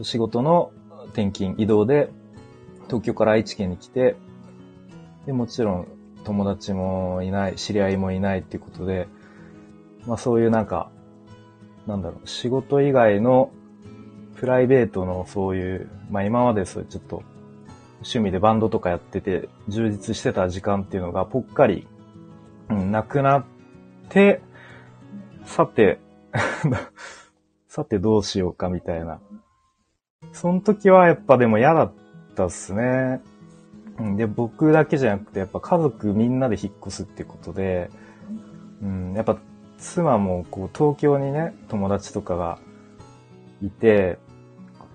[0.01, 0.73] 仕事の
[1.13, 2.11] 転勤、移動で、
[2.87, 4.17] 東京から愛知県に来て、
[5.27, 5.89] で、もちろん
[6.25, 9.09] 友達もいない、知り合いもいないっていうことで、
[10.07, 10.91] まあそういうなんか、
[11.87, 13.51] なんだろう、仕事以外の
[14.37, 17.23] プライベートのそういう、まあ今までそういうちょっと
[17.97, 21.87] 趣味でバンドとかやってて充実してた時間っていうのがぽっかり、
[22.69, 23.45] うん、なくなっ
[24.09, 24.41] て、
[25.45, 26.01] さて、
[27.69, 29.21] さてどうしようかみたいな。
[30.33, 31.93] その時はやっぱでも嫌だっ
[32.35, 33.21] たっすね。
[34.17, 37.91] で、僕だけじゃなくて、やっぱ家族みんなで引っ越すってことで、
[38.83, 39.39] うん、やっぱ
[39.79, 42.59] 妻もこう東京にね、友達とかが
[43.63, 44.19] いて、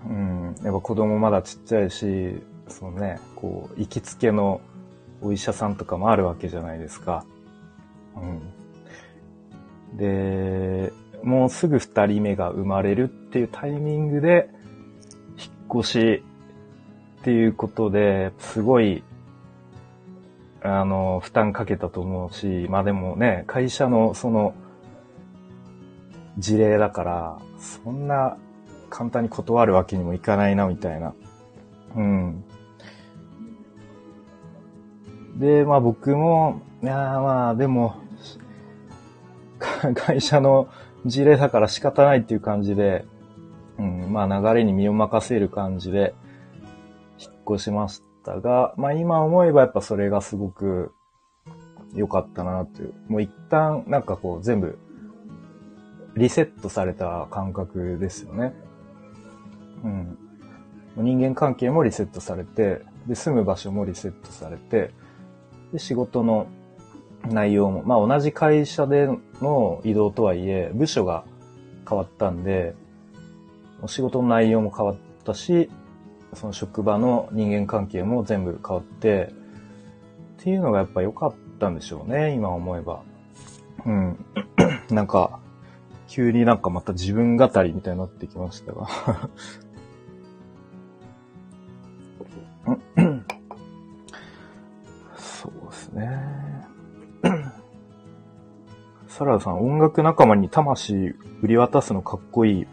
[0.06, 4.60] うん、やっぱ子供まだちっちゃいし、そのね、こう、行きつけの
[5.22, 7.24] お医者さんとかもあるわけじゃないですか。
[8.16, 9.96] うん。
[9.96, 14.50] で、もうすぐ二人目が生まれるっていうタイミングで、
[15.72, 16.22] 越し
[17.20, 19.02] っていうことで、すごい、
[20.62, 24.54] あの、負担かけたと思うし、まあでもね、会社のその、
[26.38, 28.36] 事例だから、そんな
[28.90, 31.14] 簡単に断るわけにもいかないな、みたいな。
[31.96, 32.44] うん。
[35.36, 37.96] で、まあ僕も、いやまあでも、
[39.94, 40.68] 会社の
[41.06, 43.04] 事例だから仕方ないっていう感じで、
[43.78, 46.14] うん、まあ流れに身を任せる感じで
[47.18, 50.92] 引っ越しましたが、まあ今思えばやっぱそれがすごく
[51.94, 52.94] 良かったなという。
[53.08, 54.78] もう一旦なんかこう全部
[56.16, 58.52] リセットされた感覚ですよね。
[59.84, 60.18] うん。
[60.96, 64.92] 人間関係もリセットされて、で、住む場所もリセットされて、
[65.72, 66.48] で、仕事の
[67.30, 69.08] 内容も、まあ同じ会社で
[69.40, 71.24] の移動とはいえ、部署が
[71.88, 72.74] 変わったんで、
[73.86, 75.70] 仕事の内容も変わったし、
[76.34, 79.32] その職場の人間関係も全部変わって、
[80.40, 83.02] っていうのがやっぱ良かったんでしょうね、今思えば。
[83.86, 84.24] うん。
[84.90, 85.40] なんか、
[86.08, 88.88] 急になんかまた自分語りみたいになってきましたが
[95.16, 96.48] そうですね。
[99.06, 100.94] サラダさん、音楽仲間に魂
[101.42, 102.66] 売り渡すのかっこいい。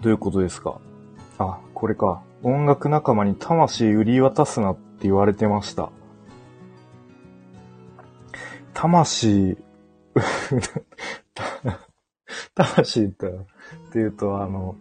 [0.00, 0.80] どういうことですか？
[1.38, 2.22] あ、これか。
[2.42, 5.90] 音楽仲間に魂売り渡すなって言われてました。
[8.74, 9.58] 魂、
[12.54, 13.32] 魂ってっ
[13.92, 14.76] ていうと、あの、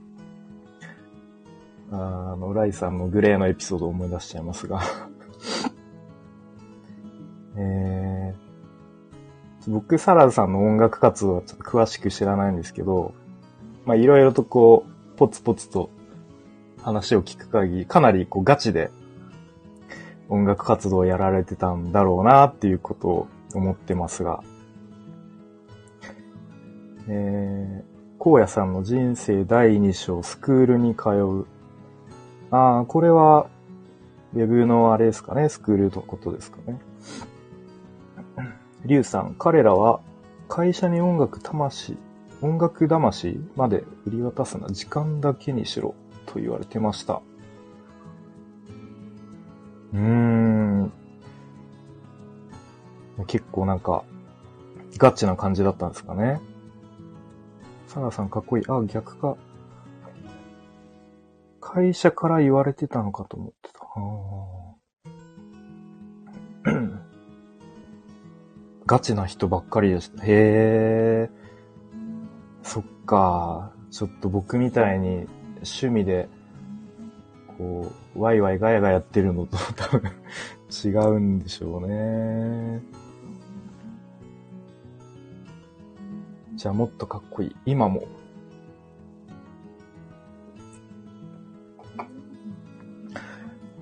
[1.91, 4.81] あの、ライさんのグレーのエピソードを思い出しちゃいますが
[7.57, 13.15] えー、僕、サラダさんの音楽活動はちょっと詳しく知らないんですけど、
[13.85, 15.89] まあ、いろいろとこう、ポツポツと
[16.83, 18.91] 話を聞く限り、かなりこうガチで
[20.29, 24.43] 音楽活動をやられてたんだろうなっていうことを思ってますが、
[27.09, 31.47] えー、荒野さんの人生第2章、スクールに通う。
[32.51, 33.47] ああ、これは、
[34.35, 36.79] ウェブのあれですかね、スクールのことですかね？
[38.85, 39.99] リュウさん、彼らは
[40.47, 41.97] 会社に音楽魂
[42.41, 47.21] 音楽魂まで売り渡すな、時間だけにしろ、と言われてました。
[49.93, 50.91] うーん。
[53.25, 54.03] 結構なんか、
[54.97, 56.39] ガチな感じだったんですかね。
[57.87, 58.63] サラさんかっこいい。
[58.67, 59.37] あ、逆か。
[61.59, 63.81] 会社から言われてたのかと思ってた。
[68.85, 70.23] ガチな人ばっかりでした。
[70.23, 70.27] へ
[71.29, 71.46] え。
[72.67, 73.71] そっか。
[73.91, 76.27] ちょっと僕みたいに趣味で、
[77.57, 80.11] こう、ワイワイガヤガヤやってるのと 多分
[80.83, 82.81] 違うんでしょうね。
[86.55, 87.55] じゃあもっとかっこいい。
[87.65, 88.03] 今も。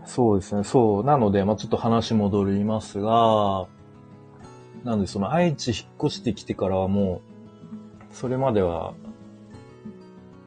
[0.05, 0.63] そうですね。
[0.63, 1.03] そう。
[1.03, 3.65] なので、まあ、ちょっと話戻りますが、
[4.83, 7.34] なんでその愛知引っ越してきてからはもう、
[8.15, 8.93] それまでは、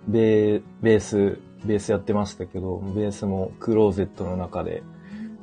[0.06, 4.82] ベー、ベース、ベースやってましたけど、ベースもクローゼットの中で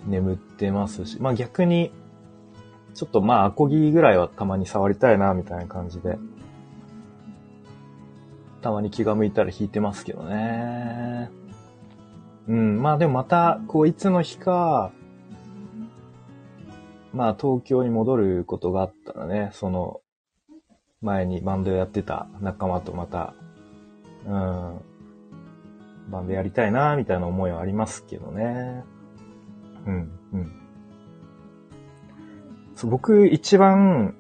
[0.08, 1.92] 眠ってますし、まあ逆に、
[2.96, 6.18] ちょっとまあアコギぐらいはたまに触りたいな、みたいな感じで、
[8.64, 11.30] たまに気が向いたら弾いてますけどね。
[12.48, 14.92] うん、まあでもまた、こういつの日か、
[17.14, 20.02] まあ東京に戻ることがあったらね、その、
[21.06, 23.36] 前にバンドやってた仲間とまた、
[24.26, 24.82] うん、
[26.10, 28.84] バンドやりたいな、みたいな思いはありますけどね。
[29.86, 30.52] うん、うん。
[32.76, 34.16] そう僕一番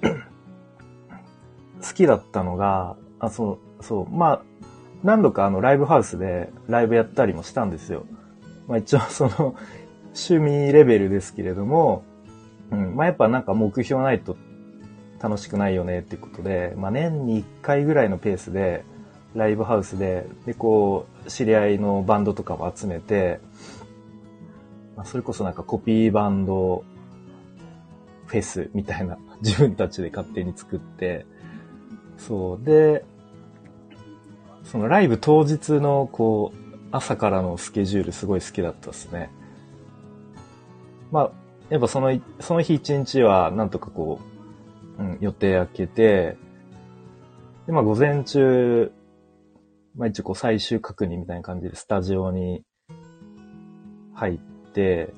[1.82, 4.42] 好きだったのが、あ、そう、そう、まあ、
[5.02, 8.06] 何度かあのライブハウスでライブやったりもしたんですよ。
[8.68, 9.56] まあ一応その
[10.14, 12.04] 趣味レベルですけれども、
[12.70, 12.94] うん。
[12.94, 14.36] まあ、やっぱなんか目標ないと
[15.20, 18.84] 楽しくないよねっていうことで、まあ、年に1回ぐらいのペースで、
[19.34, 23.40] ライブハウスで、で、こう、知り合いのバンドとかを集めて、
[24.96, 26.84] まあ、それこそなんかコピーバンド
[28.26, 31.26] フェスみたいな、 自分たちで勝手に作って、
[32.18, 32.64] そう。
[32.64, 33.04] で、
[34.64, 36.58] そのライブ当日のこう、
[36.92, 39.30] 朝からのスケジュールすごい好きだったですね。
[41.12, 41.30] まあ、
[41.70, 44.29] やっぱその、その日一日は、なんとかこう、
[45.00, 46.36] うん、予定開けて、
[47.66, 48.92] で、まあ午前中、
[49.96, 52.62] まあ一応こう最終確認みたいな感じでスタジオに
[54.14, 54.38] 入っ
[54.72, 55.14] て、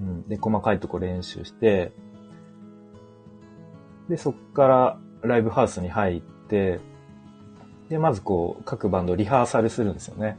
[0.00, 1.92] うん、で、細かいとこ練習して、
[4.08, 6.80] で、そっからライブハウスに入って、
[7.88, 10.36] で、まずこう、各バンドリハーサルするんですよね。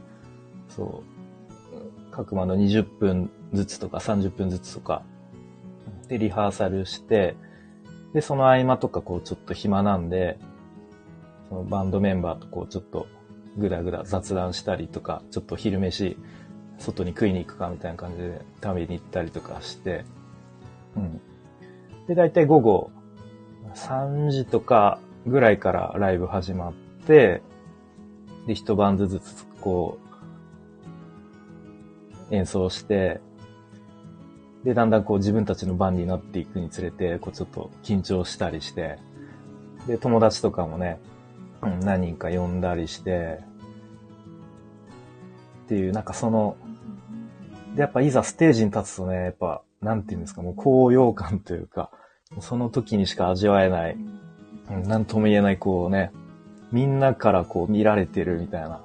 [0.68, 2.10] そう。
[2.10, 5.02] 各バンド20分ずつとか30分ずつとか、
[6.08, 7.36] で、リハーサルして、
[8.14, 10.38] で、その合間とかこうちょっと暇なんで、
[11.48, 13.06] そのバンドメンバーとこうちょっと
[13.56, 16.16] ぐだぐだ雑談したりとか、ちょっと昼飯
[16.78, 20.04] 外に食いに行くかみたいな感じで食べに行ったりとかして、
[20.96, 21.20] うん。
[22.06, 22.90] で、だいたい午後
[23.74, 26.72] 3時とかぐらいからライブ始まっ
[27.06, 27.42] て、
[28.46, 29.98] で、一晩ずつこ
[32.30, 33.20] う演奏して、
[34.68, 38.98] で、だんだんこう自分たちの番になっていくにつれて、こうちょっと緊張したりして、
[39.86, 41.00] で、友達とかもね、
[41.80, 43.40] 何人か呼んだりして、
[45.64, 46.58] っていう、なんかその、
[47.76, 51.90] で、やっぱいざステージに立つとね、やっぱ、なんていうんですか、もう高揚感というか、
[52.38, 53.96] その時にしか味わえない、
[54.86, 56.12] なんとも言えないこうね、
[56.72, 58.82] みんなからこう見られてるみたいな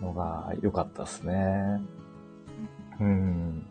[0.00, 1.80] のが良かったですね。
[3.00, 3.66] うん。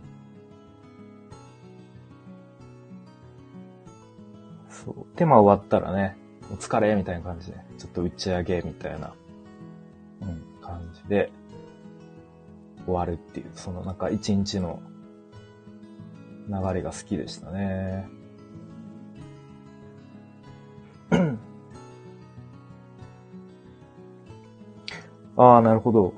[4.83, 4.95] そう。
[5.17, 6.17] で、まあ終わったらね、
[6.51, 9.13] お疲れみたいな感じで、ちょっと打ち上げみたいな、
[10.21, 11.31] うん、感じで、
[12.85, 14.81] 終わるっていう、そのなんか一日の
[16.49, 18.09] 流れが好きでしたね。
[25.37, 26.13] ああ、なるほど。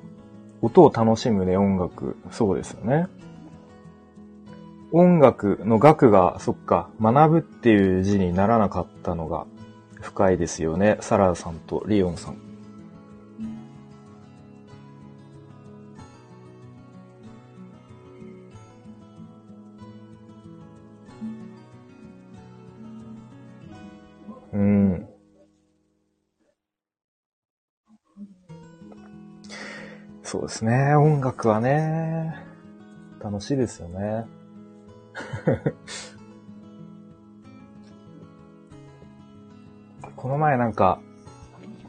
[0.61, 2.15] 音を楽しむね、音楽。
[2.31, 3.07] そうですよね。
[4.95, 9.47] 音楽の学が、そっか、学ぶっていう字にならなかったのが
[10.01, 10.97] 深いですよね。
[11.01, 12.37] サラーさんとリオンさん。
[24.53, 25.07] うん。
[30.21, 30.95] そうですね。
[30.95, 32.35] 音楽はね、
[33.19, 34.42] 楽しいですよね。
[40.15, 40.99] この前なんか、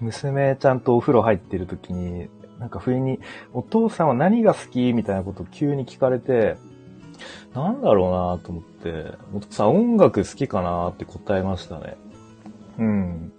[0.00, 3.20] 娘ちゃんとお風呂入ってる時に、なんか不意に、
[3.52, 6.56] お父さんは何が好きみたいなことを急に聞かれて、
[7.54, 11.96] なんだろうなと思って、もとさん音楽好きかなって答えましたね。
[12.78, 13.32] うん。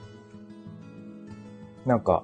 [1.85, 2.23] なんか、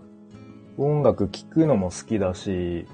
[0.78, 2.88] 音楽聴くのも好きだし、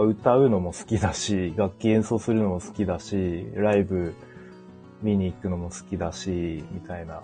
[0.00, 4.14] 歌うのも好きだし、楽器演奏するのも好きだし、ライブ
[5.02, 7.22] 見に行くのも好きだし、みたいな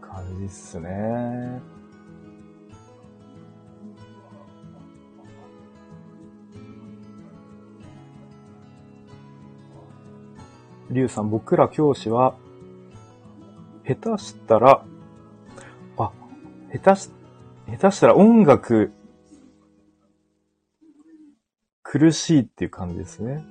[0.00, 1.60] 感じっすね。
[10.90, 12.34] リュウさん、僕ら教師は、
[13.86, 14.84] 下手したら、
[15.98, 16.10] あ、
[16.72, 17.10] 下手し、
[17.68, 18.92] 下手したら音楽
[21.92, 23.44] 苦しいっていう感じですね。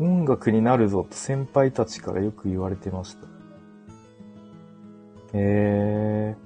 [0.00, 3.22] 音楽になるぞと先輩たちからよく言われてました。
[3.22, 3.26] へ
[5.34, 6.36] え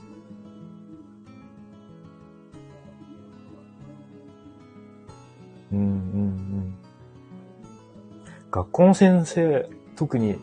[5.73, 5.75] ー。
[5.75, 5.89] うんうんう
[6.29, 6.75] ん。
[8.51, 10.39] 学校の先生、特に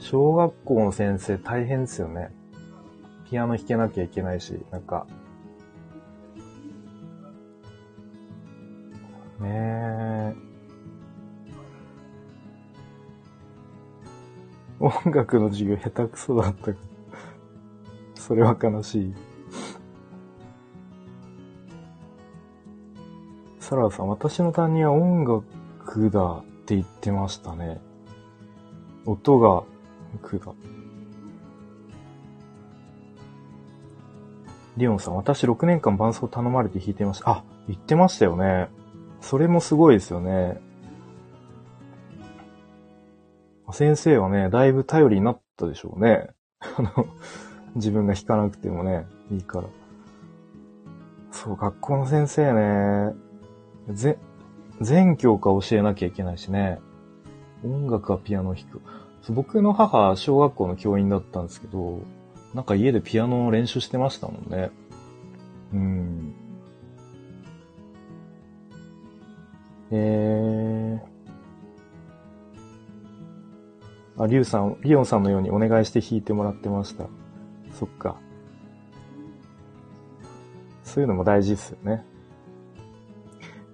[0.00, 2.34] 小学校の先生大変ですよね。
[3.30, 5.06] ピアノ弾けなきゃいけないし、なんか、
[9.38, 9.65] ねえ。
[14.80, 16.78] 音楽の授業下手くそだったか
[18.14, 19.14] それは悲しい。
[23.60, 27.80] サラさん、私の担任は音楽だって言ってましたね。
[29.04, 29.64] 音が、
[30.12, 30.52] 楽だ。
[34.76, 37.30] リオンさん、私6年間伴奏頼まれて弾いてました。
[37.30, 38.68] あ、言ってましたよね。
[39.20, 40.60] それもすごいですよね。
[43.76, 46.30] 先生はね、だいぶ頼りになったでしょうね。
[46.78, 47.06] あの、
[47.74, 49.68] 自分が弾かなくてもね、いいから。
[51.30, 53.14] そう、学校の先生ね、
[53.90, 54.18] ぜ、
[54.80, 56.78] 全教科教えなきゃいけないしね。
[57.62, 58.80] 音楽はピアノ弾く。
[59.30, 62.00] 僕の母、小学校の教員だったんですけど、
[62.54, 64.70] なんか家でピアノを練習してましたもんね。
[65.74, 66.34] うん。
[69.90, 70.85] えー。
[74.18, 77.06] あ、リュウさん、リオンさんのようにお願いして弾いてもらってました。
[77.72, 78.16] そっか。
[80.84, 82.04] そういうのも大事ですよね。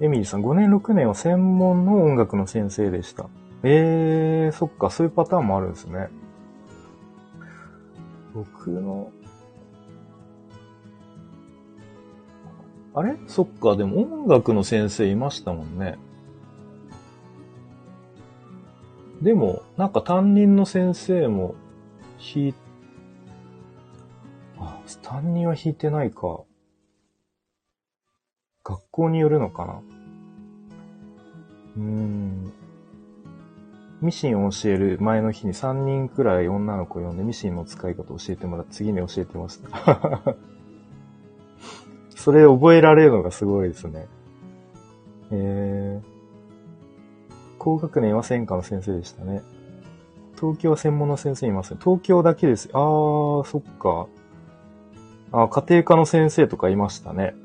[0.00, 3.28] エミリーさん、5年6年は専門の音楽の先生でした。
[3.62, 6.08] えー、そっか、そういうパターンもあるんですね。
[8.34, 9.12] 僕の、
[12.94, 13.16] あれ？
[13.28, 15.98] そっか、でも音楽の先生いましたもんね。
[19.22, 21.54] でも、なんか担任の先生も
[22.18, 22.54] 弾い、
[24.58, 26.40] あ、担任は弾いてないか。
[28.64, 29.82] 学校によるのかな
[31.76, 32.52] うーん。
[34.00, 40.36] ミシンを教える前の日に3人くらい女の子呼んでミシンの使い方を教えてもらって次に教えてました。
[42.10, 44.08] それ覚えられるのがすごいですね。
[45.30, 46.11] えー、
[47.62, 49.40] 高学年は専科の先生でしたね。
[50.34, 51.78] 東京は専門の先生いません。
[51.78, 52.68] 東京だけです。
[52.72, 54.08] あー、そっか。
[55.30, 57.36] あ、家庭科の先生とかいましたね。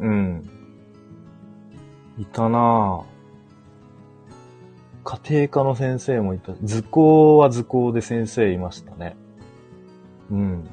[0.00, 0.50] うん。
[2.18, 5.20] いたなぁ。
[5.28, 6.52] 家庭科の先生もいた。
[6.64, 9.14] 図工は図工で先生いましたね。
[10.32, 10.68] うん。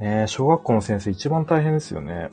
[0.00, 2.30] ね小学校の先生一番大変ですよね。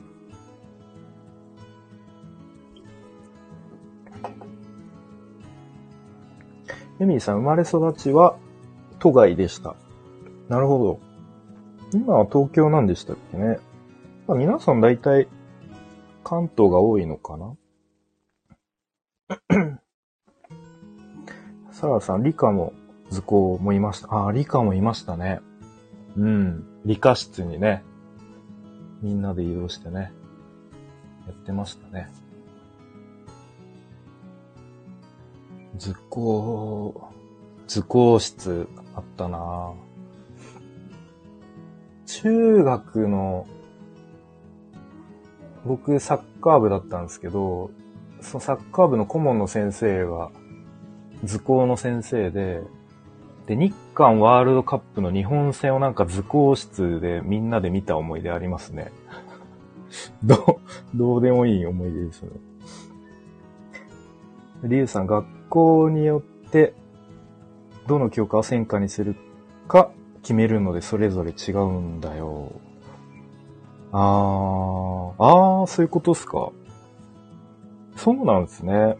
[7.00, 8.36] エミリーさん、生まれ育ちは
[8.98, 9.74] 都外でした。
[10.48, 11.00] なるほど。
[11.92, 13.58] 今は東京なんでしたっけね。
[14.26, 15.28] まあ、皆さん大体
[16.24, 17.56] 関東が多いのかな
[21.70, 22.72] サラさん、理科も
[23.10, 24.12] 図工もいました。
[24.12, 25.40] ああ、理科もいましたね。
[26.16, 26.64] うん。
[26.84, 27.84] 理科室にね、
[29.02, 30.12] みんなで移動してね、
[31.26, 32.10] やってましたね。
[35.78, 37.10] 図工、
[37.66, 39.72] 図工室あったな
[42.06, 43.46] 中学の、
[45.64, 47.70] 僕サッカー部だったんですけど、
[48.20, 50.30] そのサッカー部の顧問の先生が
[51.24, 52.62] 図工の先生で、
[53.46, 58.92] で、日韓ワールドカップの日本戦をなんか図工室でみんなで見た思い出ありますね。
[60.24, 62.30] どう、どうでもいい思い出ですね。
[64.64, 66.74] リュウさん、学校によって、
[67.86, 69.16] どの教科を専科にする
[69.68, 69.90] か
[70.22, 72.52] 決めるのでそれぞれ違うんだよ。
[73.92, 75.22] あー。
[75.22, 76.50] ああ、そういうことっすか。
[77.96, 78.96] そうなんですね。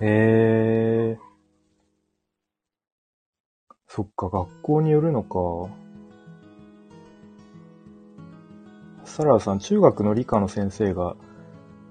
[0.00, 1.18] へえ。
[3.88, 5.38] そっか、学校によるのか。
[9.04, 11.16] サラーさん、中学の理科の先生が、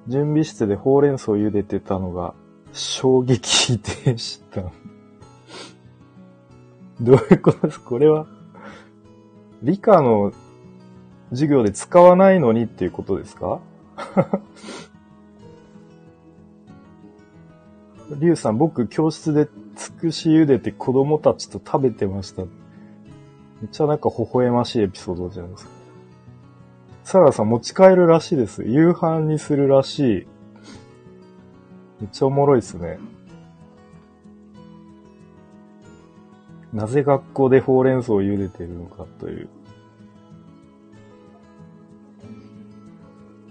[0.08, 2.34] 準備室でほうれん草を茹でてたのが、
[2.74, 4.62] 衝撃でした。
[7.02, 7.82] どういうことです？
[7.82, 8.26] これは、
[9.64, 10.32] 理科の
[11.32, 13.60] 授業で使わないのにっていうことですか？
[18.20, 22.44] リュウさん、僕、教室でつくし茹でて子供たちと食べてました。
[22.44, 22.48] め
[23.66, 25.72] っちゃなんか微笑ましいエピソードじゃないですか。
[27.08, 28.66] サラさん持ち帰るらしいです。
[28.66, 30.28] 夕飯にするらしい。
[32.02, 33.00] めっちゃおもろいですね。
[36.74, 39.48] なぜ学校でほうれん草を茹でてるのかという。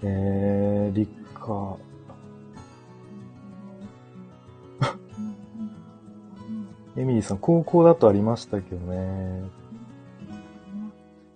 [0.03, 1.77] えー、理科。
[6.95, 9.49] エミリーさん、高校だとありましたけどね。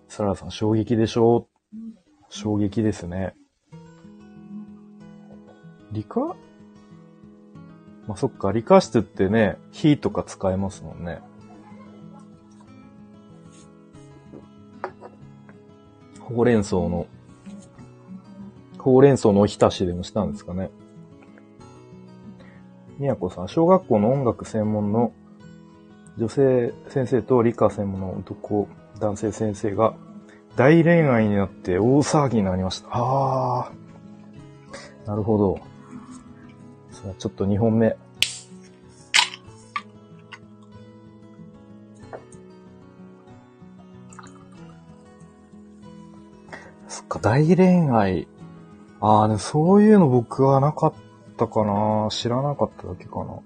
[0.06, 1.48] サラさん、衝撃でしょ
[2.34, 3.34] 衝撃ですね。
[5.92, 6.34] 理科
[8.08, 11.20] まあ、そっか、理科室ってね、火とか使えますもんね。
[16.20, 17.06] ほうれん草の、
[18.78, 20.70] ほうれん草のおひたしでもしたんですかね。
[22.98, 25.12] みやこさん、小学校の音楽専門の
[26.16, 28.68] 女性先生と理科専門の男、
[28.98, 29.92] 男性先生が
[30.56, 32.88] 大恋愛になって大騒ぎになりました。
[32.90, 33.72] ああ。
[35.06, 35.60] なるほど。
[36.90, 37.96] さあ、ちょっと2本目。
[46.88, 48.28] そっか、大恋愛。
[49.00, 50.92] ああ、ね、そういうの僕はなかっ
[51.36, 52.08] たかな。
[52.10, 53.38] 知らなかっただけかな。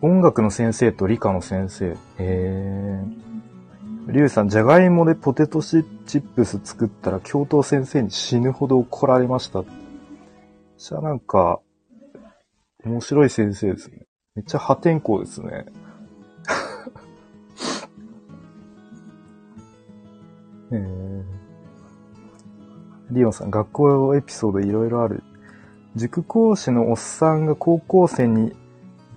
[0.00, 1.90] 音楽の先生と理科の先生。
[1.90, 3.31] へえ。
[4.08, 9.62] リュウさん、じゃがいもでポテトシチップス作ったら教頭先生に死ぬほど怒られました。
[10.76, 11.60] じゃあなんか、
[12.84, 14.06] 面白い先生ですね。
[14.34, 15.66] めっちゃ破天荒ですね。
[20.72, 21.22] えー、
[23.12, 25.22] リオンさん、学校エピソードいろいろある。
[25.94, 28.52] 塾講師のおっさんが高校生に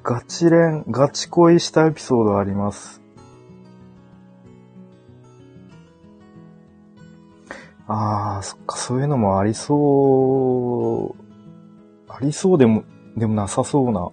[0.03, 3.01] ガチ恋、ガチ恋したエピソードあります。
[7.87, 12.83] ああ、そっか、そういうのもありそう、ありそうでも、
[13.15, 14.09] でもなさそうな。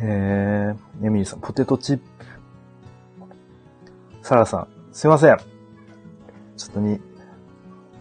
[0.00, 2.04] へえ、エミリーさん、ポテトチップ。
[4.22, 5.36] サラさん、すいません。
[6.56, 7.00] ちょっとに、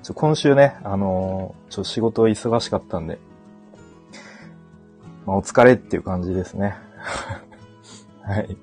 [0.04, 3.18] ちょ今週ね、あのー、ちょ仕事忙しかったんで、
[5.26, 6.76] まあ、お疲れっていう感じですね。
[8.22, 8.58] はい。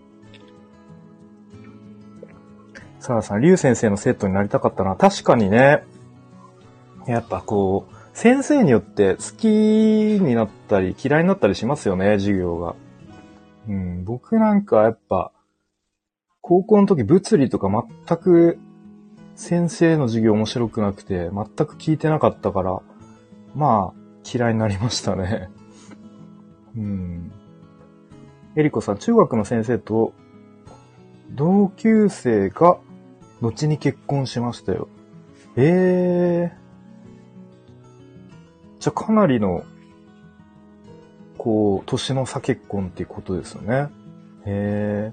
[3.00, 4.94] サラさん、リュウ先生の生徒になりたかったな。
[4.94, 5.84] 確かにね、
[7.06, 12.76] やっぱこう、先生によって好きになったり嫌いになったりしますよね、授業が。
[13.68, 15.32] うん、僕なんかやっぱ、
[16.42, 17.68] 高校の時物理とか
[18.06, 18.58] 全く
[19.34, 22.80] 先生の授業面白くなくて、全く聞いてなかったから、
[23.54, 25.48] まあ、嫌いになりましたね。
[26.76, 27.32] うん。
[28.56, 30.12] エリコさん、中学の先生と
[31.30, 32.78] 同級生が
[33.40, 34.88] 後に結婚しましたよ。
[35.56, 38.80] ええー。
[38.80, 39.64] じゃ、かなりの、
[41.38, 43.88] こう、年の差結婚っていうことですよね。
[44.46, 45.12] へ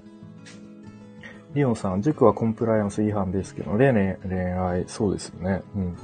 [1.54, 5.62] リオンさん、塾はコンプライアンス違反ですけど、例年恋愛、そうですよね。
[5.74, 5.96] うんうん。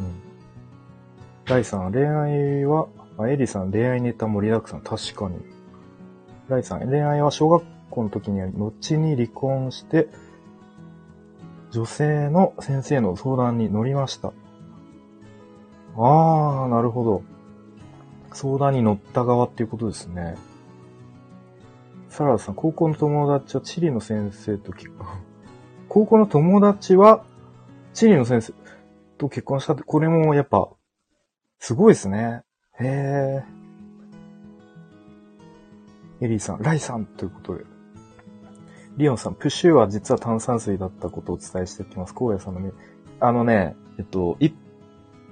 [1.45, 4.81] 第3、恋愛はあ、エリさん、恋愛ネタ盛りだくさん。
[4.81, 5.39] 確かに。
[6.49, 10.09] ライさん、恋愛は小学校の時に後に離婚して、
[11.75, 14.33] 女性の先生の相談に乗りました。
[15.97, 17.23] あー、なるほど。
[18.33, 20.37] 相談に乗った側っていうことですね。
[22.11, 25.05] サラダさん、高校の友達はチリの先生と結婚。
[25.91, 27.25] 高校の友達は
[27.93, 28.53] チリの先生
[29.19, 30.69] と結婚したって、これもやっぱ、
[31.59, 32.43] すごいですね。
[32.79, 33.45] へえ。
[36.21, 37.74] エリーさん、ライさんということで。
[38.97, 42.15] リオンさん、プッシュは実は炭酸水だったことをお伝えしておきます。
[42.17, 42.73] 荒野さんのね。
[43.21, 44.55] あのね、えっと、一、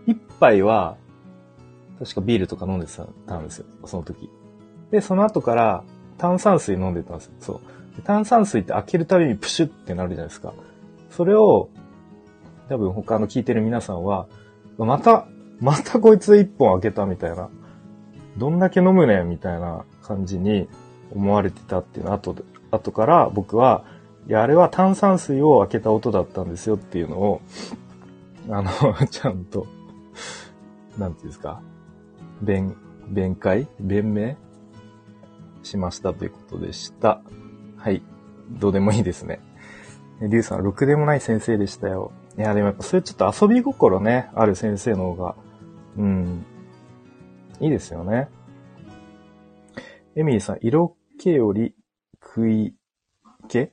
[0.06, 0.96] 一杯は、
[2.00, 2.86] 確かビールとか飲んで
[3.26, 3.66] たんですよ。
[3.84, 4.28] その時。
[4.90, 5.84] で、その後から
[6.18, 7.32] 炭酸水飲んでたんですよ。
[7.38, 7.60] そ
[7.98, 8.02] う。
[8.02, 10.54] 炭酸水って開けるたびにプシュってなるじゃないですか。
[11.10, 11.68] それを、
[12.68, 14.26] 多分他の聞いてる皆さんは、
[14.78, 15.26] また、
[15.60, 17.48] またこいつ一本開けたみたいな。
[18.38, 20.68] どんだけ飲むねんみたいな感じに
[21.14, 22.42] 思われてたっていうの後で、
[22.72, 23.84] 後から僕は、
[24.28, 27.40] いや、あれは炭酸水を開けた音だったんですよっていうのを、
[28.48, 28.70] あの、
[29.06, 29.66] ちゃんと、
[30.98, 31.60] なんていうんですか、
[32.40, 32.76] 弁、
[33.08, 33.68] 弁解？
[33.78, 34.36] 弁明？
[35.62, 37.22] しましたということでした。
[37.76, 38.02] はい。
[38.50, 39.40] どうでもいいですね。
[40.20, 42.12] リュウさん、ろくでもない先生でしたよ。
[42.38, 45.34] いや、でもやっぱそれちょっと遊び心ね、ある先生の方が、
[45.96, 46.46] うん、
[47.60, 48.28] いいですよね。
[50.16, 51.74] エミリーさん、色気より
[52.34, 52.74] 食い
[53.48, 53.68] 気？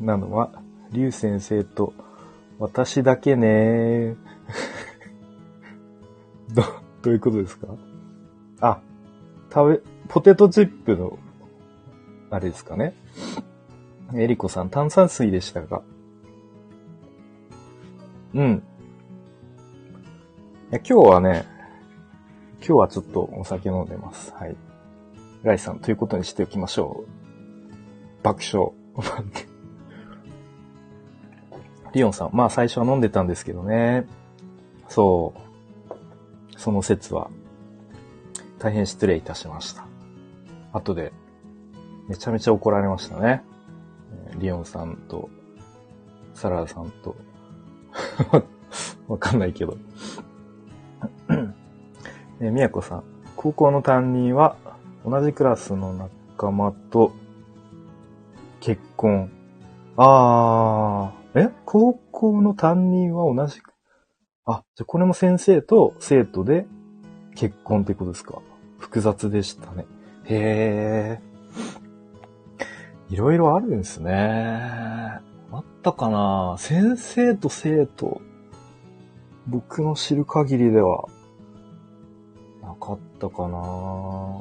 [0.00, 1.94] なのは、リュウ先生と
[2.58, 4.16] 私だけね
[6.54, 6.62] ど、
[7.02, 7.68] どういうことですか？
[8.60, 8.80] あ、
[9.52, 11.18] 食べ、ポテトチップの、
[12.30, 12.94] あれですかね。
[14.14, 15.82] エリコさん、炭酸水でしたが。
[18.34, 18.62] うん。
[20.70, 21.46] いや今日はね、
[22.58, 24.32] 今日はちょっとお酒飲んでます。
[24.34, 24.56] はい。
[25.42, 27.21] ライさん、ということにしておきましょう。
[28.22, 28.72] 爆笑。
[31.92, 34.06] リオンさん、まあ最初は飲んでたんですけどね。
[34.88, 36.58] そう。
[36.58, 37.30] その説は、
[38.58, 39.86] 大変失礼いたしました。
[40.72, 41.12] 後で、
[42.08, 43.42] めちゃめちゃ怒られましたね。
[44.38, 45.28] リオンさんと、
[46.34, 47.16] サラダさんと、
[49.08, 49.76] わかんないけど。
[52.40, 53.04] えみやこさん、
[53.36, 54.56] 高校の担任は
[55.04, 57.12] 同じクラスの仲間と
[58.62, 59.28] 結婚。
[59.96, 61.50] あー、え？
[61.64, 63.72] 高校の担任は同じく、
[64.44, 66.66] あ、じゃこれも先生と生徒で
[67.34, 68.40] 結婚ってことですか？
[68.78, 69.84] 複雑でしたね。
[70.26, 73.12] へー。
[73.12, 74.12] いろいろあるんですね。
[74.14, 75.20] あ
[75.56, 76.54] ったかな？
[76.56, 78.20] 先生と生徒。
[79.48, 81.08] 僕の知る限りでは、
[82.62, 84.40] なかったかな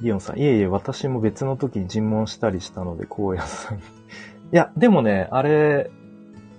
[0.00, 3.78] リオンさん、いえいえ、私も別の時に尋問したりしたので、荒野さん。
[3.78, 3.80] い
[4.50, 5.90] や、でもね、あれ、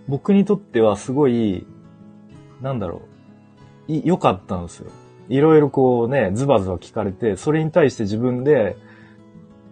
[0.08, 1.66] 僕にとってはすごい、
[2.62, 3.02] なんだろ
[3.88, 4.92] う、い、良かったんですよ。
[5.28, 8.78] いろいろこうね、ズバズバ聞かれて、それに対して自分で、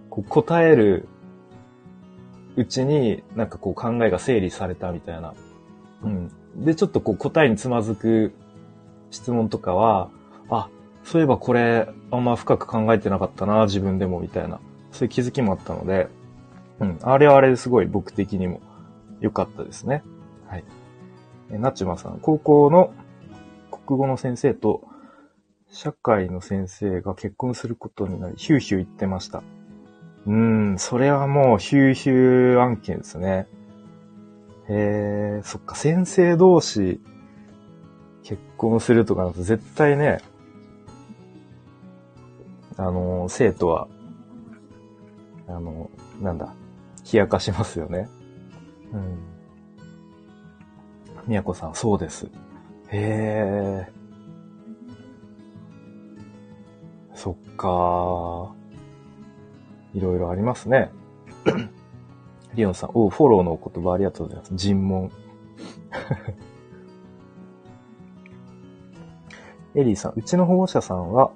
[0.10, 1.08] こう答える
[2.56, 5.34] うちに、なんかこう考えが整理されたみたいな。
[6.04, 6.32] うん。
[6.56, 8.34] で、ちょっとこう答えにつまずく
[9.12, 10.10] 質問とかは、
[11.04, 14.60] そういえばこれ、あんま深く考えてなかったな、自分でも、みたいな。
[14.92, 16.08] そういう気づきもあったので、
[16.80, 17.00] うん。
[17.02, 18.62] あれはあれですごい僕的にも
[19.20, 20.04] 良かったですね。
[20.48, 20.64] はい。
[21.52, 22.94] え、なちまさん、高校の
[23.72, 24.82] 国語の先生と
[25.70, 29.44] 社会の先生が結婚することになり、ヒューヒュー言ってました。
[30.26, 30.34] うー
[30.76, 33.48] ん、それはもうヒューヒュー案件ですね。
[34.70, 37.02] へえ、そっか、先生同士
[38.24, 40.20] 結婚するとかだと絶対ね、
[42.78, 43.88] あの、生徒は、
[45.48, 45.90] あの、
[46.22, 46.54] なんだ、
[47.12, 48.08] 冷やかしますよね。
[48.94, 49.18] うん。
[51.28, 52.26] みやこさん、そうです。
[52.90, 53.88] へえ。
[57.14, 58.64] そっかー。
[59.94, 60.90] いろいろありますね。
[62.56, 64.56] リオンさん、おフォローのお言葉ありがとうございます。
[64.56, 65.12] 尋問。
[69.76, 71.32] エリーさん、うちの保護者さんは、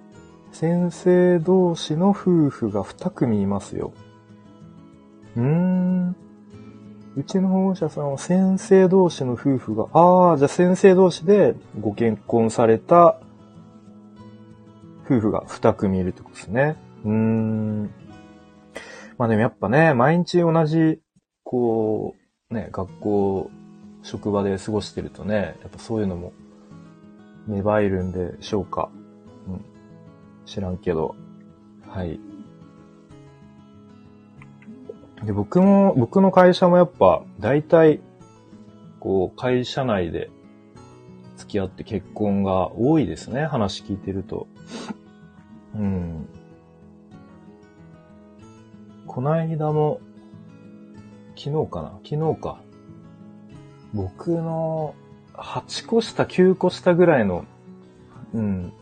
[0.59, 3.93] 先生同士の夫婦が2組いますよ。
[5.35, 6.15] うーん。
[7.15, 13.19] うちの保護者さんは先生同士の夫婦が、ああ、じゃあ先生同士でご結婚された
[15.05, 16.75] 夫婦が2組いるってことですね。
[17.05, 17.83] うーん。
[19.19, 20.99] まあでもやっぱね、毎日同じ、
[21.43, 22.15] こ
[22.49, 23.51] う、ね、学校、
[24.01, 26.33] 職場で過ごしてるとね、やっぱそういうのも
[27.45, 28.89] 芽生えるんでしょうか。
[30.47, 31.15] 知らんけど。
[31.87, 32.19] はい。
[35.23, 37.99] で、僕も、僕の会社もやっぱ、大体、
[38.99, 40.31] こう、会社内で
[41.35, 43.45] 付き合って結婚が多いですね。
[43.45, 44.47] 話聞いてると。
[45.75, 46.29] うん。
[49.05, 49.99] この間も、
[51.35, 51.99] 昨日かな？
[52.03, 52.61] 昨日か。
[53.93, 54.95] 僕の
[55.33, 57.45] 8個下、9個下ぐらいの、
[58.33, 58.73] うん、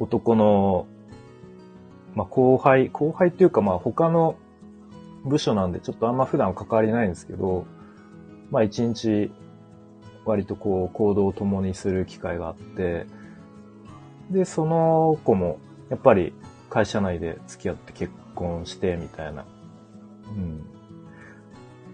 [0.00, 0.86] 男の、
[2.14, 4.36] まあ、後輩、後輩っていうかまあ他の
[5.24, 7.66] 部署なんでちょっとあんま普段関わりないんですけど、
[8.50, 9.30] まあ一日
[10.24, 13.06] 割とこう行動を共にする機会があって、
[14.30, 15.58] で、その子も
[15.90, 16.32] やっぱり
[16.68, 19.44] 会社内で付き合って結婚して、みたいな。
[20.28, 20.64] うん。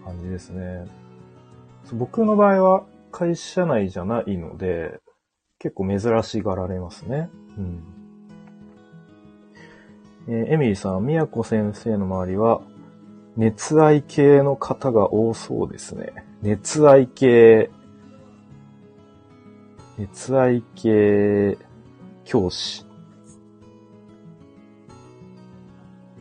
[0.05, 0.85] 感じですね。
[1.93, 4.99] 僕の場合は会社内じゃないので、
[5.59, 7.29] 結構珍しがられますね。
[7.57, 7.96] うん。
[10.29, 12.61] えー、エミリーさん、宮子先生の周りは、
[13.37, 16.11] 熱愛系の方が多そうですね。
[16.41, 17.69] 熱愛系、
[19.97, 21.57] 熱愛系
[22.25, 22.85] 教師。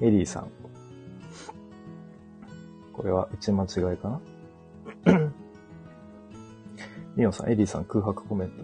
[0.00, 0.50] エリーさん。
[2.92, 4.20] これは打ち間違いか
[5.04, 5.30] な？
[7.16, 8.56] ミオさん、エリーさん空白コメント。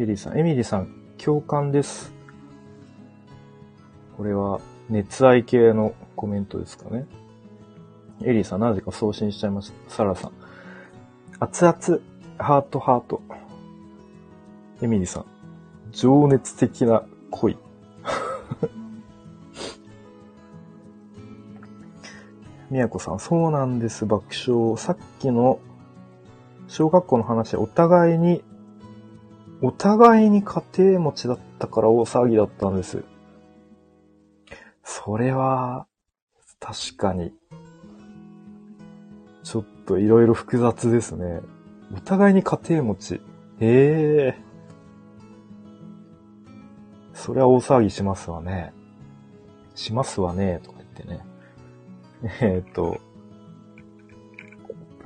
[0.00, 0.88] エリーさん、エミリーさん、
[1.18, 2.14] 共感です。
[4.16, 7.06] これは熱愛系のコメントですかね。
[8.22, 9.90] エリーさん、なぜか送信しちゃいました。
[9.90, 10.32] サラさん。
[11.40, 11.76] 熱々、
[12.38, 13.20] ハートハート。
[14.82, 15.24] エミリーさん、
[15.90, 17.58] 情熱的な恋。
[22.70, 24.76] みやこさん、そうなんです、爆笑。
[24.76, 25.60] さっきの
[26.66, 28.42] 小学校の話、お互いに、
[29.62, 33.04] お互いに家庭持ちだったから大騒ぎだったんです。
[34.84, 35.86] それは、
[36.60, 37.32] 確かに、
[39.42, 41.40] ちょっといろいろ複雑ですね。
[41.94, 43.20] お互いに家庭持ち。
[43.60, 44.44] ええ。
[47.12, 48.72] それは大騒ぎしますわね。
[49.74, 51.24] しますわね、とか言ってね。
[52.40, 53.00] えー、っと、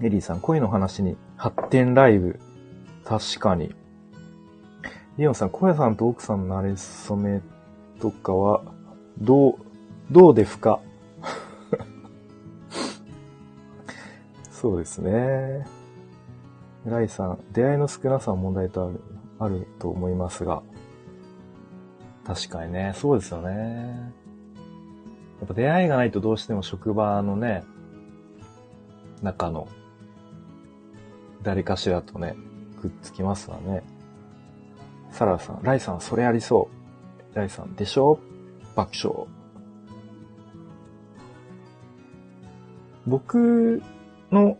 [0.00, 2.38] エリーさん、恋の話に発展ライブ。
[3.04, 3.74] 確かに。
[5.16, 7.42] リオンさん、小屋さんと奥さんの馴れ初め
[8.00, 8.62] とかは、
[9.20, 9.67] どう、
[10.10, 10.80] どうでふか
[14.50, 15.66] そうですね。
[16.84, 19.00] ライさん、出会いの少なさは問題とある、
[19.38, 20.62] あると思いますが。
[22.26, 24.12] 確かにね、そうですよね。
[25.38, 27.62] やっぱ出会いがないとどうしても職場のね、
[29.22, 29.68] 中の
[31.42, 32.34] 誰かしらとね、
[32.80, 33.84] くっつきますわね。
[35.12, 36.68] サラさん、ライさん、それありそ
[37.32, 37.36] う。
[37.36, 38.18] ライさん、でしょ？
[38.74, 39.28] 爆笑。
[43.08, 43.82] 僕
[44.30, 44.58] の、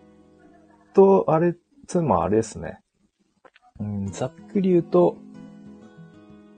[0.95, 1.55] と、あれ、
[1.87, 2.81] つまあれですね。
[3.81, 5.19] うん、ざっくり言うと、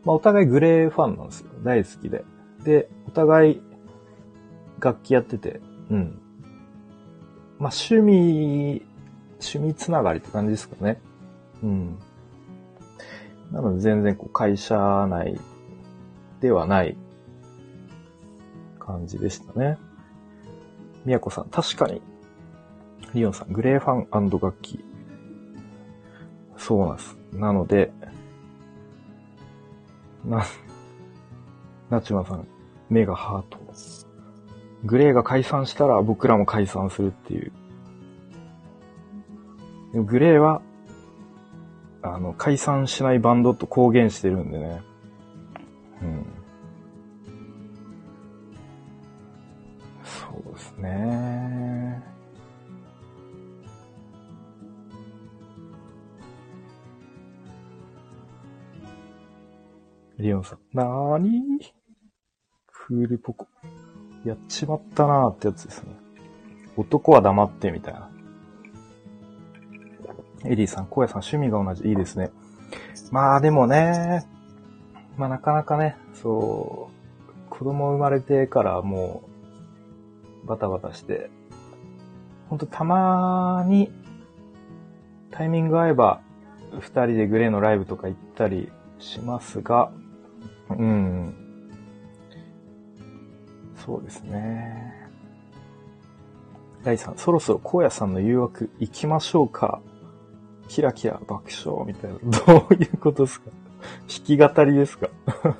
[0.05, 1.51] まあ、お互いグレーファンなんですよ。
[1.63, 2.25] 大好きで。
[2.65, 3.63] で、お互い
[4.81, 5.61] 楽器やってて、
[5.91, 6.21] うん。
[7.59, 8.83] まあ、趣味、
[9.33, 11.01] 趣味つながりって感じですかね。
[11.63, 11.99] うん。
[13.53, 14.77] なので全然こう会社
[15.09, 15.39] 内
[16.41, 16.97] ではない
[18.79, 19.77] 感じでしたね。
[21.05, 22.03] みやこさん、確かに。
[23.15, 24.85] リオンさん、グレーファン楽器。
[26.57, 27.19] そうなんです。
[27.33, 27.93] なので、
[30.25, 30.45] な、
[31.89, 32.47] なちまさん、
[32.89, 33.61] 目がハート。
[34.85, 37.53] グレーが解散したら僕らも解散するっていう。
[39.93, 40.63] でもグレーは、
[42.03, 44.83] あの、解散しないバンドと公言してるんでね。
[46.03, 46.27] うん。
[50.81, 52.03] ね。
[60.19, 61.73] リオンさん、なーに
[62.67, 63.47] クールポコ。
[64.25, 65.95] やっちまったなーってやつですね。
[66.77, 68.11] 男は黙ってみたいな。
[70.45, 71.89] エリーさん、コヤさん、趣味が同じ。
[71.89, 72.31] いいですね。
[73.11, 74.27] まあでもね、
[75.17, 79.30] まあなかなかね、そう、子供生まれてからもう、
[80.45, 81.31] バタバタして、
[82.49, 83.91] ほんとたまに、
[85.31, 86.21] タイミング合えば、
[86.81, 89.91] 二人でグレーのライブとか行ったりしますが、
[90.71, 91.35] うん。
[93.77, 95.09] そうですね。
[96.85, 99.81] 第3、そろそろ荒野さんの誘惑行きましょうか。
[100.69, 102.19] キラキラ爆笑みたいな。
[102.47, 103.51] どういうことですか？
[104.09, 105.09] 弾き語りですか？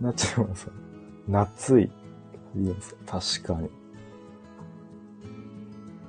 [0.00, 0.72] なっちゃいまさん。
[1.28, 1.90] 夏い。
[2.54, 2.74] いや、
[3.06, 3.70] 確かに。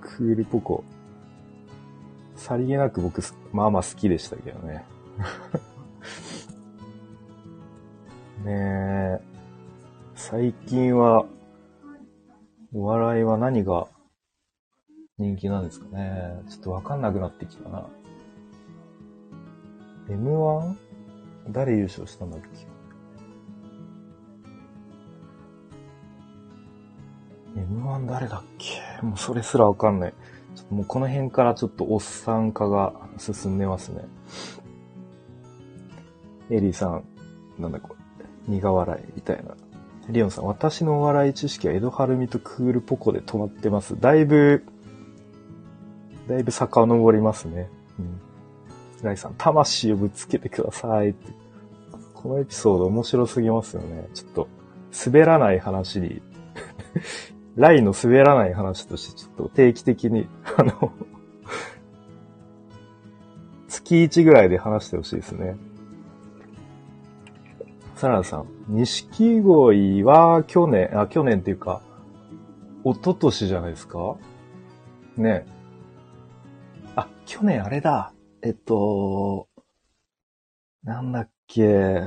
[0.02, 0.84] クールポコ。
[2.36, 3.22] さりげなく僕、
[3.52, 4.84] まあまあ好きでしたけどね。
[8.44, 9.22] ねえ。
[10.16, 11.26] 最近は、
[12.74, 13.88] お笑いは何が
[15.18, 16.42] 人気なんですかね。
[16.50, 17.88] ちょっとわかんなくなってきたな。
[20.10, 20.76] M1?
[21.50, 22.73] 誰優勝したんだっけ？
[27.56, 29.06] ?M1 誰だっけ？
[29.06, 30.14] もうそれすらわかんない。
[30.56, 34.04] ちょっともうこの辺からちょっとおっさん化が進んでますね。
[36.50, 37.04] エリーさん、
[37.58, 39.56] なんだこれ、苦笑いみたいな。
[40.10, 44.00] リオンさん、私のお笑い知識は江戸晴美とクールポコで止まってます。
[44.00, 44.66] だいぶ、
[46.28, 47.70] だいぶ遡りますね。
[47.98, 48.22] うん。
[49.02, 51.32] ライさん、魂をぶつけてくださいって。
[52.14, 54.10] このエピソード面白すぎますよね。
[54.14, 54.48] ちょっと、
[55.06, 56.22] 滑らない話に、
[57.56, 60.28] ライの滑らない話として、ちょっと定期的に、
[60.58, 60.92] あの、
[63.68, 65.56] 月1ぐらいで話してほしいですね。
[67.96, 71.82] サラダさん、錦鯉は去年、あ、去年っていうか、
[72.84, 74.18] 一昨年じゃないですか？
[75.16, 75.46] ね
[76.96, 78.14] あ、去年あれだ。
[78.42, 79.48] えっと、
[80.84, 82.02] なんだっけ。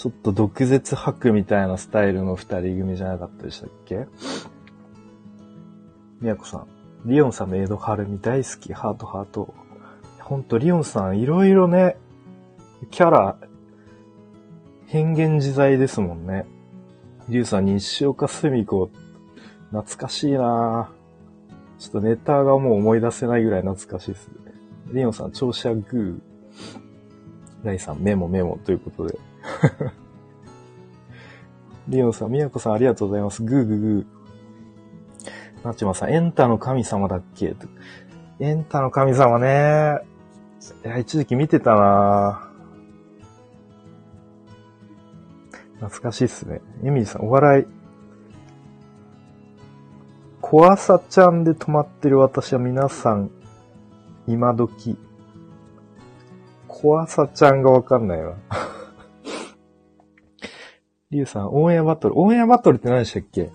[0.00, 4.06] ちょっと毒舌吐くみたいなスタイルの二人組じゃなかったでしたっけ？
[6.22, 6.66] みやこさん。
[7.04, 8.72] リオンさんの江戸春美大好き。
[8.72, 9.52] ハートハート。
[10.20, 11.98] ほんと、リオンさんいろいろね、
[12.90, 13.36] キャラ、
[14.86, 16.46] 変幻自在ですもんね。
[17.28, 18.90] リュウさん、西岡澄子、
[19.70, 24.30] 懐かしいなぁちょっとネタがもう思い出せないぐらい懐かしいです。
[24.94, 27.66] リオンさん、調子はグー。
[27.66, 29.18] ライさん、メモメモということで。
[31.88, 33.42] リオンさん、みやこさんありがとうございます。
[33.42, 35.66] グーグーグー。
[35.66, 37.54] なちまさん、エンタの神様だっけ？
[38.38, 39.98] エンタの神様ね。
[40.84, 42.48] いや、一時期見てたな
[45.80, 46.60] 懐かしいっすね。
[46.84, 47.66] エミリさん、お笑い。
[50.40, 53.30] 怖さちゃんで止まってる私は皆さん、
[54.26, 54.98] 今時。
[56.68, 58.32] 怖さちゃんがわかんないな。
[61.10, 62.16] リュウさん、オンエアバトル。
[62.16, 63.50] オンエアバトルって何でしたっけ？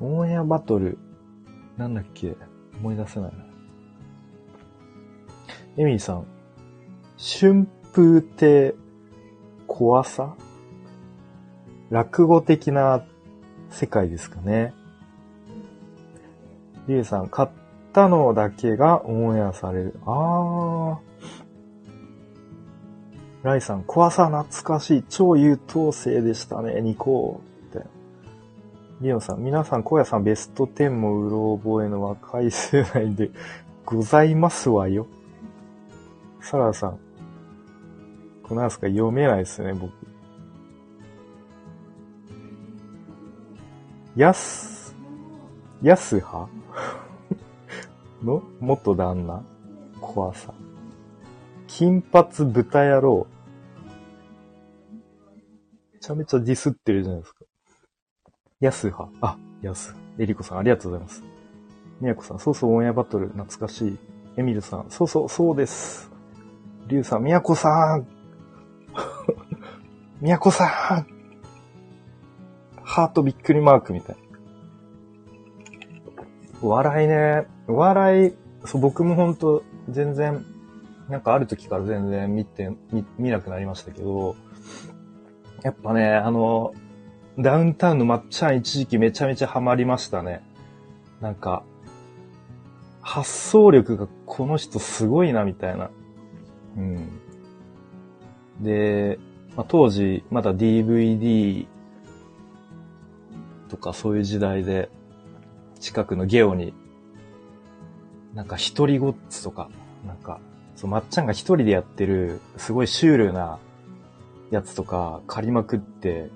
[0.00, 0.96] オンエアバトル。
[1.76, 2.36] なんだっけ？
[2.78, 3.32] 思い出せない。
[5.78, 6.26] エミリーさん、
[7.18, 8.76] 春風亭
[9.66, 10.36] 怖さ？
[11.90, 13.04] 落語的な
[13.70, 14.72] 世界ですかね。
[16.86, 17.48] リュウさん、買
[17.92, 19.94] ったのだけがオンエアされる。
[20.06, 20.98] あー。
[23.42, 25.04] ライさん、怖さ懐かしい。
[25.08, 27.78] 超優等生でしたね、ニコー。
[27.78, 27.86] って。
[29.02, 33.30] リオンさん、皆さん、小屋さんベスト10もうろ覚えの若い世代で
[33.84, 35.06] ございますわよ。
[36.40, 36.98] サラダさん。
[38.42, 39.92] これなんすか読めないですね、僕。
[44.16, 44.94] やす、
[45.82, 46.48] やすは
[48.24, 48.42] の？
[48.60, 49.42] 元旦那？
[50.00, 50.52] 怖さ。
[51.66, 53.26] 金髪豚野郎。
[55.92, 57.44] めちゃめちゃディスってるじゃないですか。
[58.60, 59.08] やすは。
[59.20, 59.94] あ、やす。
[60.18, 61.22] えりこさん、ありがとうございます。
[62.00, 63.98] みやこさん、そうそうオンエアバトル、懐かしい。
[64.36, 66.10] エミルさん、そうそう、そうです。
[66.88, 68.06] りゅうさん、みやこさん。
[70.20, 70.68] みやこさん。
[72.82, 74.16] ハートびっくりマークみたい。
[76.62, 77.46] お笑いね。
[77.66, 78.32] お笑い、
[78.64, 80.44] そう、僕も本当全然、
[81.08, 84.36] なんかある時から全然見て、見、見なくなりましたけど、
[85.62, 86.72] やっぱね、あの、
[87.38, 90.42] ダウンタウンのまっちゃん一時期めちゃめちゃハマりましたね。
[91.20, 91.64] なんか、
[93.00, 95.90] 発想力がこの人すごいな、みたいな。
[96.76, 97.20] うん。
[98.60, 99.18] で、
[99.56, 101.66] まあ、当時、まだ DVD
[103.68, 104.90] とかそういう時代で、
[105.82, 106.72] 近くのゲオに、
[108.34, 109.68] なんか一人ごっつとか、
[110.06, 110.40] なんか、
[110.76, 113.58] そう、まっちゃんが一人でやってる、すごいシュールな
[114.50, 116.30] やつとか借りまくって、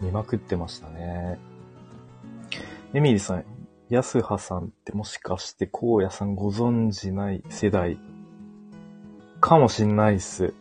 [0.00, 1.38] 見まくってましたね。
[2.92, 3.44] エミリーさん、
[3.88, 7.98] ヤスハさんってもしかして荒野さんご存知ない世代
[9.40, 10.52] かもしんないっす。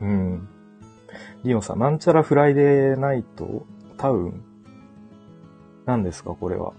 [0.00, 0.48] うん。
[1.44, 3.66] リオンさん、なんちゃらフライデーナイト？
[3.96, 4.44] タウン
[5.90, 6.72] 何ですかこれは。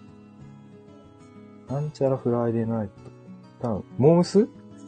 [1.67, 2.93] なんちゃらフライデーナイト
[3.61, 4.47] タウンモームス？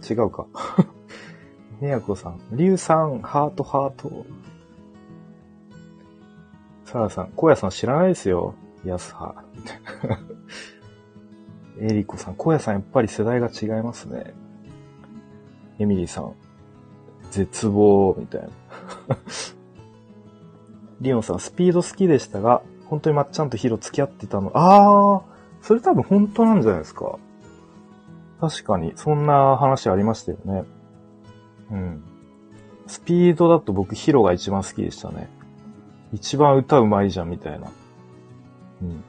[0.10, 0.48] 違うか。
[1.82, 4.26] ねやこさん、リュウさん、ハートハート。
[6.86, 8.54] サラさん、荒野さん知らないですよ。
[8.86, 9.44] ヤスハ。
[11.82, 14.34] エリコさん、荒野さんやっぱり世代が違いますね。
[15.80, 16.34] エミリーさん、
[17.30, 18.48] 絶望、みたいな。
[21.02, 24.52] リオンさん、スピード好きでしたが、本当にまっちゃんとヒロ付き合ってたの。
[24.54, 25.22] あー、
[25.62, 27.18] それ多分本当なんじゃないですか。
[28.40, 30.64] 確かに、そんな話ありましたよね。
[31.72, 32.04] うん。
[32.88, 35.30] スピードだと僕ヒロが一番好きでしたね。
[36.12, 37.72] 一番歌うまいじゃん、みたいな。
[38.82, 39.04] うん。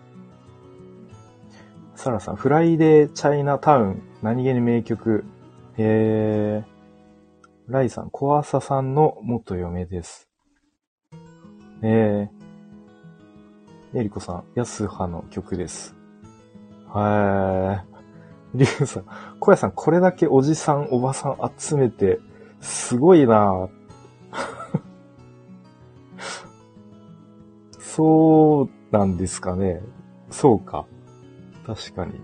[1.96, 5.24] サラさん、フライデーチャイナタウン、何気に名曲。
[5.76, 10.28] えー、ライさん、コアサさんの元嫁です。
[11.82, 12.33] えー、
[13.94, 15.94] エリコさん、ヤスハの曲です。
[16.88, 17.84] は
[18.54, 18.58] い。
[18.58, 19.04] リュウさん、
[19.38, 22.18] 小屋さん、これだけおじさん、おばさん集めて、
[22.60, 23.68] すごいな
[27.78, 29.80] そうなんですかね。
[30.30, 30.86] そうか。
[31.64, 32.20] 確かに。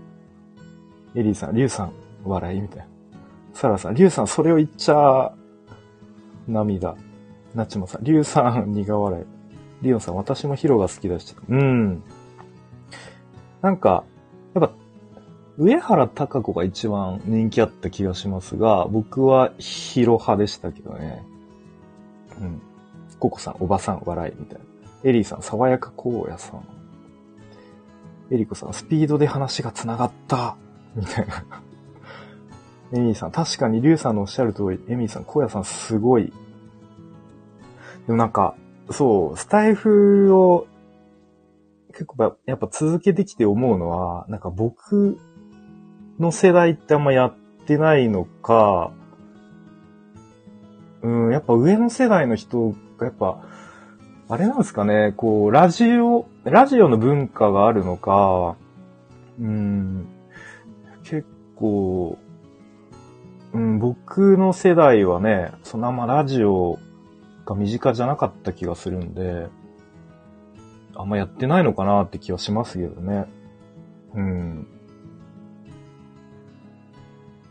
[1.15, 1.93] エリーさん、リュウさん、
[2.25, 2.85] 笑いみたいな。
[3.53, 5.33] サラさん、リュウさん、それを言っちゃ、
[6.47, 6.95] 涙。
[7.55, 9.40] ナチモさん、リュウさん、苦笑い。
[9.81, 11.35] リオンさん、私もヒロが好きだし。
[11.49, 12.03] うん。
[13.61, 14.03] なんか、
[14.53, 14.73] やっぱ、
[15.57, 21.23] 上原隆子が一番人気あった気がしますが、僕はヒロ派でしたけどね。
[22.39, 22.61] うん。
[23.19, 24.65] ココさん、おばさん、笑い、みたいな。
[25.03, 26.63] エリーさん、爽やか荒野さん。
[28.31, 30.55] エリコさん、スピードで話が繋がった。
[30.95, 31.43] みたいな。
[32.93, 36.33] エミーさん、確かにリュウさんのおっしゃる通り、エミーさん、荒野さんすごい。
[38.07, 38.55] でもなんか、
[38.91, 40.67] そう、スタイフを
[41.91, 45.17] 結構やっぱ続けてきて思うのは、なんか僕
[46.19, 47.35] の世代ってあんまやっ
[47.65, 48.91] てないのか、
[51.01, 53.43] うん、やっぱ上の世代の人がやっぱ、
[54.29, 58.55] あれなんですかね、こう、ラジオ、ラジオの文化があるのか、
[59.39, 60.07] うん、
[61.03, 62.17] 結構、
[63.53, 66.79] うん、僕の世代はね、そのあんまラジオ
[67.45, 69.47] が身近じゃなかった気がするんで、
[70.95, 73.25] あんまやってないのかなって気はしますけどね。
[74.13, 74.67] うん。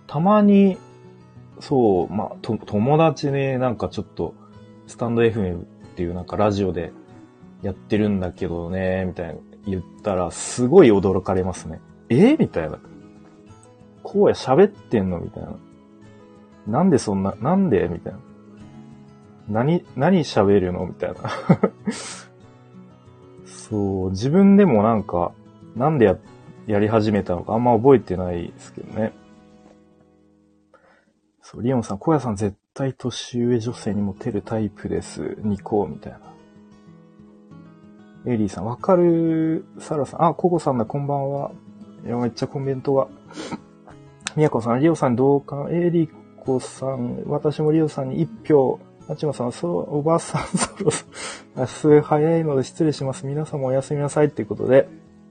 [0.07, 0.77] たまに、
[1.61, 4.35] そう、まあ、と、友達ね、なんかちょっと、
[4.87, 5.65] スタンド FM っ
[5.95, 6.93] ていうなんかラジオで
[7.63, 9.35] やってるんだけどね、みたいな
[9.67, 11.81] 言ったら、すごい驚かれますね。
[12.09, 12.37] え？
[12.37, 12.79] みたいな。
[14.03, 15.21] こうや喋ってんの？
[15.21, 15.57] みたいな。
[16.67, 17.89] なんでそんな、なんで？
[17.89, 18.19] みたいな。
[19.49, 20.87] 何、何喋るの？
[20.87, 21.19] みたいな。
[23.47, 25.33] そう、自分でもなんか、
[25.77, 26.17] なんでや、
[26.67, 29.13] やり始めたのかあんま覚えてないですけどね。
[31.43, 35.37] そう、リオンさん、小屋さん絶対年上女性にモテるタイプです。
[35.43, 36.21] ニコみたいな。
[38.27, 39.65] エリーさん、わかる？
[39.79, 41.51] サラさん、あ、ココさんだ、こんばんは。
[42.05, 43.09] いや、めっちゃコメントが。
[44.37, 45.71] みやこさん、リオさん同感。
[45.73, 48.79] エリコさん、私もリオさんに一票。
[49.09, 51.17] あちまさん、そう、おばさん、そろそろ、
[51.57, 53.27] 明日早いので失礼します。
[53.27, 54.89] 皆様おやすみなさいっていうことで、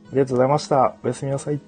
[0.07, 0.95] ありがとうございました。
[1.03, 1.61] おやすみなさい。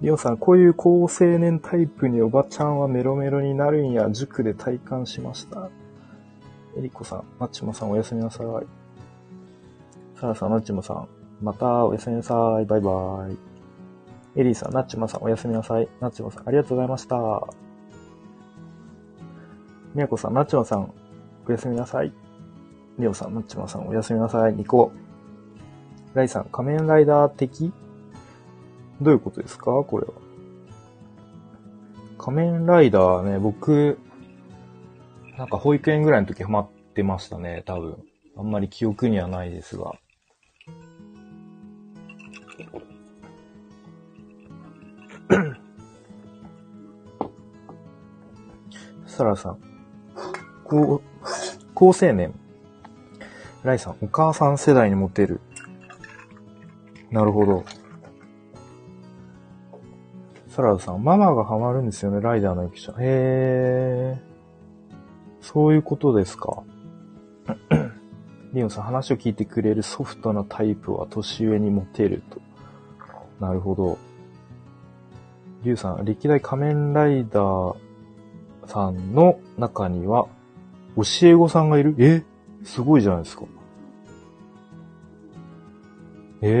[0.00, 5.70] リオさん、こういう高青年タイプにおばちゃんはメロメロになるんや、塾で体感しました。
[6.76, 8.46] エリコさん、マッチモさんおやすみなさい。
[10.20, 11.08] サラさん、ナッチモさん、
[11.40, 12.66] またおやすみなさい。
[12.66, 13.38] バイバイ。
[14.40, 15.88] エリーさん、ナッチモさんおやすみなさい。
[16.00, 17.63] ナッチモさん、ありがとうございました。
[19.94, 20.92] みやこさん、なっちまさん、
[21.46, 22.12] おやすみなさい。
[22.98, 24.54] りおさん、なっちまさん、おやすみなさい。
[24.54, 24.92] ニコ。
[26.14, 27.72] ライさん、仮面ライダー的？
[29.00, 29.84] どういうことですか？
[29.84, 30.12] これは。
[32.18, 33.98] 仮面ライダーね、僕、
[35.38, 37.98] なんか保育園ぐらいの時ハマってましたね、多分。
[38.36, 39.92] あんまり記憶にはないですが。
[49.06, 49.58] サラさん、
[50.64, 51.02] 高、
[51.74, 52.34] 高青年。
[53.62, 55.40] ライさん、お母さん世代にモテる。
[57.10, 57.64] なるほど。
[60.48, 62.94] サラダさん、ママがハマるんですよね、ライダーの駅舎。
[62.98, 64.34] へー。
[65.40, 66.62] そういうことですか。
[68.52, 72.40] リオンさん、話を聞いてくれるソフトなタイプは年上にモテると。
[73.40, 73.98] なるほど。
[75.64, 77.76] リュウさん、歴代仮面ライダー
[78.66, 80.26] さんの中には
[80.96, 81.94] 教え子さんがいる？
[81.98, 82.22] え？
[82.64, 83.44] すごいじゃないですか。
[86.40, 86.52] ええ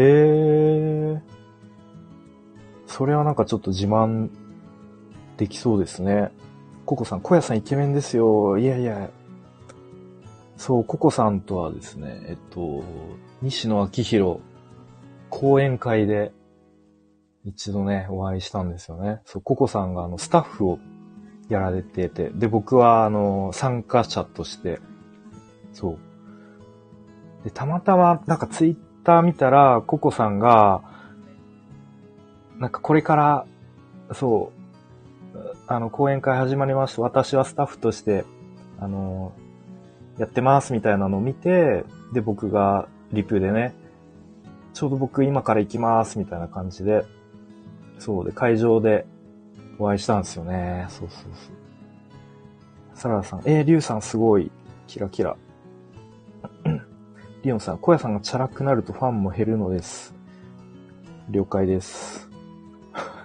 [1.16, 1.20] ー。
[2.86, 4.30] それはなんかちょっと自慢
[5.36, 6.30] できそうですね。
[6.86, 8.58] ココさん、小屋さんイケメンですよ。
[8.58, 9.10] いやいや。
[10.56, 12.84] そう、ココさんとはですね、えっと、
[13.42, 14.40] 西野昭弘
[15.30, 16.32] 講演会で
[17.44, 19.20] 一度ね、お会いしたんですよね。
[19.24, 20.78] そう、ココさんがあの、スタッフを
[21.48, 24.80] やられてて、で、僕は、あの、参加者として、
[25.72, 25.98] そ
[27.42, 27.44] う。
[27.44, 30.82] で、たまたま、なんかツイッター見たら、ココさんが、
[32.58, 33.46] なんかこれから、
[34.12, 34.52] そ
[35.34, 37.02] う、あの、講演会始まりました。
[37.02, 38.24] 私はスタッフとして、
[38.78, 39.32] あの、
[40.18, 43.74] やってますみたいなのを見て、で、僕がリプでね、
[44.72, 47.04] ちょうど僕今から行きます、みたいな感じで、
[47.98, 49.06] そうで、会場で
[49.78, 50.86] お会いしたんですよね。
[50.88, 51.32] そうそうそう。
[52.94, 54.50] サラダさん、えー、リュウさんすごい、
[54.86, 55.36] キラキラ。
[57.44, 60.14] リオンさん、小屋さんがチャラくなるとファンも減るのです。
[61.28, 62.30] 了解です。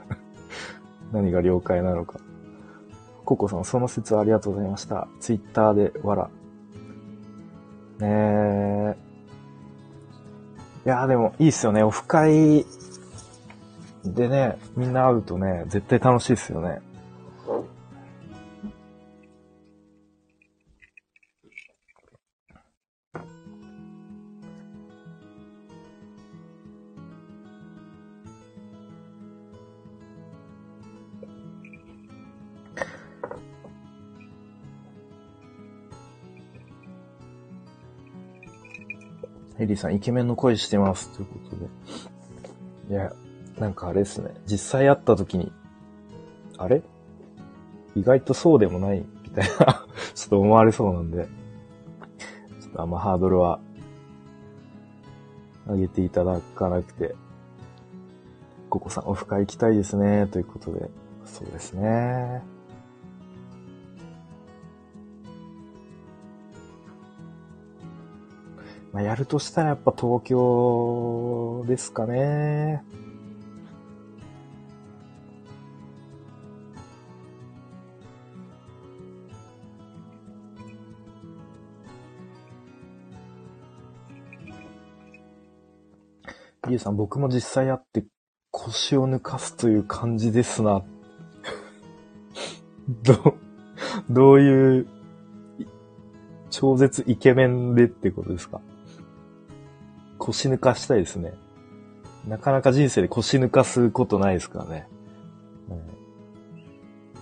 [1.14, 2.20] 何が了解なのか。
[3.24, 5.08] ココさん、その説はありがとうございました。
[5.22, 6.30] ツイッターでわら。
[8.00, 8.98] ねえ。
[10.86, 11.84] いやーでもいいっすよね。
[11.84, 12.66] オフ会
[14.06, 16.82] でね、みんな会うとね、絶対楽しいっすよね。
[39.60, 41.10] エリーさん、イケメンの声してます。
[41.10, 41.56] ということ
[42.88, 42.94] で。
[42.94, 43.12] いや、
[43.60, 44.34] なんかあれですね。
[44.46, 45.52] 実際会った時に、
[46.58, 46.82] あれ？
[47.96, 51.28] 意外とそうでもない、みたいな、 ちょっと思われそうなんで、
[52.62, 53.60] ちょっとあんまハードルは、
[55.68, 57.16] 上げていただかなくて、
[58.70, 60.90] ココさん、オフ会行きたいですね、ということで、
[61.26, 62.42] そうですね。
[68.92, 72.84] まあ、やるとしたらやっぱ東京ですかね。
[86.70, 88.06] リュウさん、僕も実際会って
[88.52, 90.82] 腰を抜かすという感じですな。
[93.04, 93.36] ど、
[94.10, 94.88] どういう、
[96.50, 98.60] 超絶イケメンでってことですか？
[100.18, 101.34] 腰抜かしたいですね。
[102.28, 104.88] なかなか人生で腰抜かすことないですからね。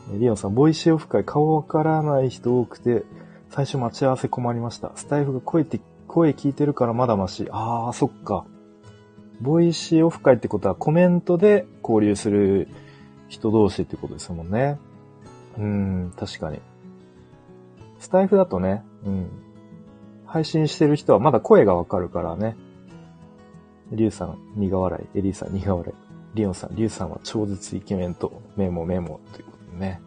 [0.10, 3.04] うん、リオンさん、 Voicy オフ会顔わからない人多くて、
[3.50, 4.92] 最初待ち合わせ困りました。
[4.96, 7.48] スタイフが声って、声聞いてるからまだまし。
[7.52, 8.46] あー、そっか。
[9.42, 12.68] Voicy オフ会ってことはコメントで交流する
[13.28, 14.80] 人同士ってことですもんね。
[15.58, 16.60] うん、確かに。
[18.00, 19.30] スタイフだとね、うん。
[20.26, 22.56] 配信してる人はまだ声がわかるからね。
[23.92, 25.20] リュウさん、苦笑い。
[25.20, 26.08] エリーさん、苦笑い。
[26.38, 30.02] リオンさん、リュウさんは超絶イケメンと、メモメモということでね。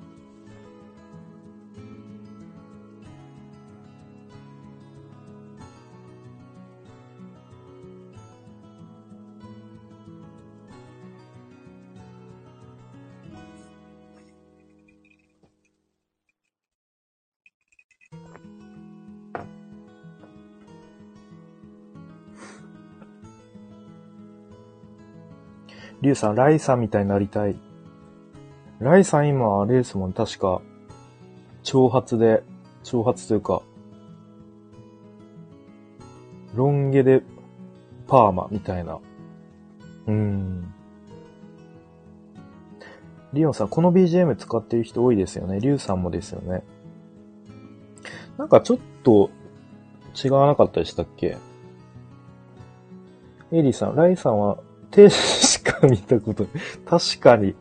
[26.03, 27.57] リュウさん、ライさんみたいになりたい。
[28.79, 30.63] ライさん今、あれですもん、確か、
[31.63, 32.43] 長髪で、
[32.83, 33.63] 長髪というか、
[36.55, 37.23] ロン毛で
[38.09, 38.95] パーマみたいな。
[38.95, 40.75] うーん。
[43.33, 45.61] リオンさん、この BGM 使ってる人多いですよね。
[45.61, 46.65] リュウさんもですよね。
[48.39, 49.31] なんかちょっと
[50.25, 51.37] 違わなかったでしたっけ？
[53.53, 54.59] エリーさん、ライさんは
[54.91, 55.09] 手
[55.63, 56.47] か見たこと。
[56.85, 57.55] 確かに。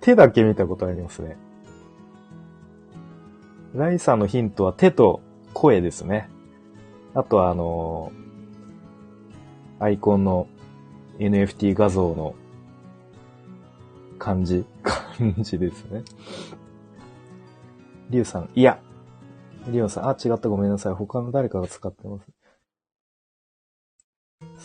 [0.00, 1.36] 手だけ見たことありますね。
[3.74, 5.20] ライさんのヒントは手と
[5.52, 6.28] 声ですね。
[7.14, 8.12] あとはあの
[9.80, 10.46] アイコンの
[11.18, 12.34] NFT 画像の
[14.18, 16.02] 感じ、感じですね。
[18.10, 18.80] リュウさん、いや。
[19.68, 20.92] リオンさん、あ、違ったごめんなさい。
[20.92, 22.26] 他の誰かが使ってます。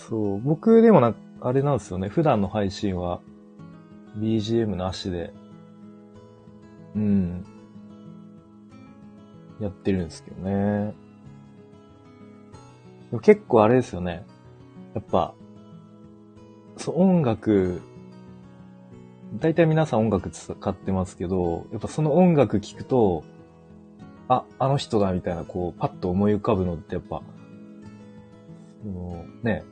[0.07, 2.07] そう、僕でもな、あれなんですよね。
[2.07, 3.19] 普段の配信は
[4.17, 5.33] BGM なしで、
[6.95, 7.45] うん、
[9.59, 10.93] やってるんですけどね。
[13.11, 14.25] でも結構あれですよね。
[14.93, 15.33] やっぱ、
[16.77, 17.81] そう、音楽、
[19.39, 23.23] 大体皆さん音楽使ってますけど、やっぱその音楽聴くと、
[24.29, 27.21] あ、あの人だみたいな、こう、パッと思い浮かぶのってやっぱ、
[28.81, 29.63] そのね、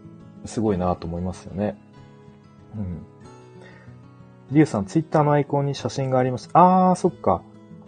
[0.47, 1.77] すごいなと思いますよね。
[2.75, 3.05] うん。
[4.51, 6.49] リュウさん、ツイッターのアイコンに写真があります。
[6.53, 7.41] あー、そっか。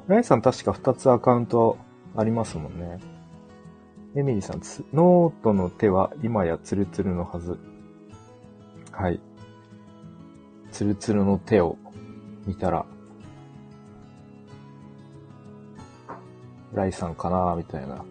[0.07, 1.77] ライさん確か2つアカウント
[2.15, 2.99] ありますもんね。
[4.15, 4.61] エミリーさん、
[4.94, 7.57] ノートの手は今やツルツルのはず。
[8.91, 9.19] はい。
[10.72, 11.77] ツルツルの手を
[12.45, 12.86] 見たら、
[16.73, 18.03] ライさんかなみたいな。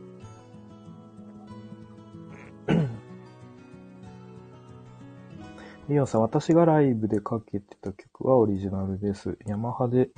[5.88, 9.38] リオンさん、私がライブでかけてた曲はオリジナルです。
[9.46, 10.10] ヤマハで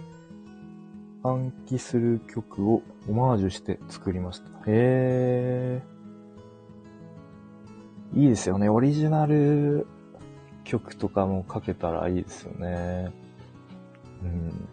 [1.22, 4.46] 暗記する曲をオマージュして作りました。
[4.66, 8.20] へー。
[8.20, 8.68] いいですよね。
[8.68, 9.86] オリジナル
[10.64, 13.12] 曲とかもかけたらいいですよね。
[14.24, 14.68] うん。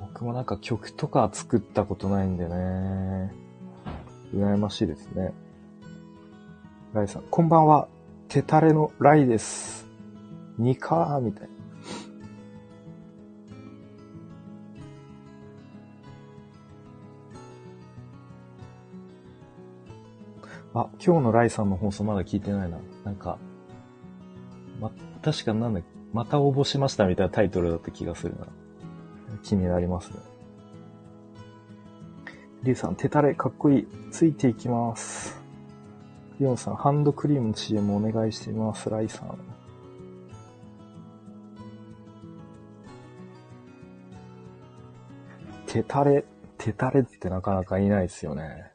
[0.00, 3.32] 僕もなんか曲とか作ったことないんでね。
[4.34, 5.32] 羨ましいですね。
[6.92, 7.86] ライさん、こんばんは。
[8.28, 9.86] 手タレのライです。
[10.58, 11.56] ニカーみたいな。
[20.82, 22.78] あ、今日のライさんの放送まだ聞いてないな。
[23.04, 23.38] なんか、
[24.80, 24.90] ま、
[25.22, 25.80] 確かなんだ
[26.12, 28.46] また応募しましたみたいなタイトルだった気がするな。
[29.42, 30.16] 気になりますね。
[32.62, 33.88] リュウさん、手タレかっこいい。
[34.10, 35.45] ついていきます。
[36.38, 38.90] リオンさん、ハンドクリームの CM お願いしてます。
[38.90, 39.38] ライさん。
[45.66, 46.24] 手たれ、
[46.58, 48.70] 手たれってなかなかいないですよね。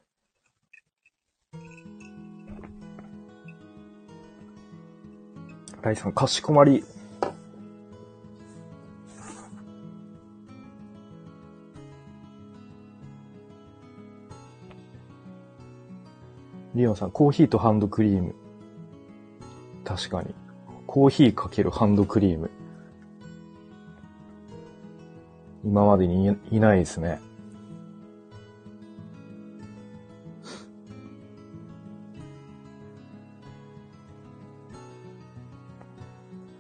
[5.84, 6.84] ライさん、かしこまり。
[16.74, 18.34] リオンさん、コーヒーとハンドクリーム。
[19.84, 20.34] 確かに。
[20.88, 22.50] コーヒーかけるハンドクリーム。
[25.66, 27.20] 今までにいないですね。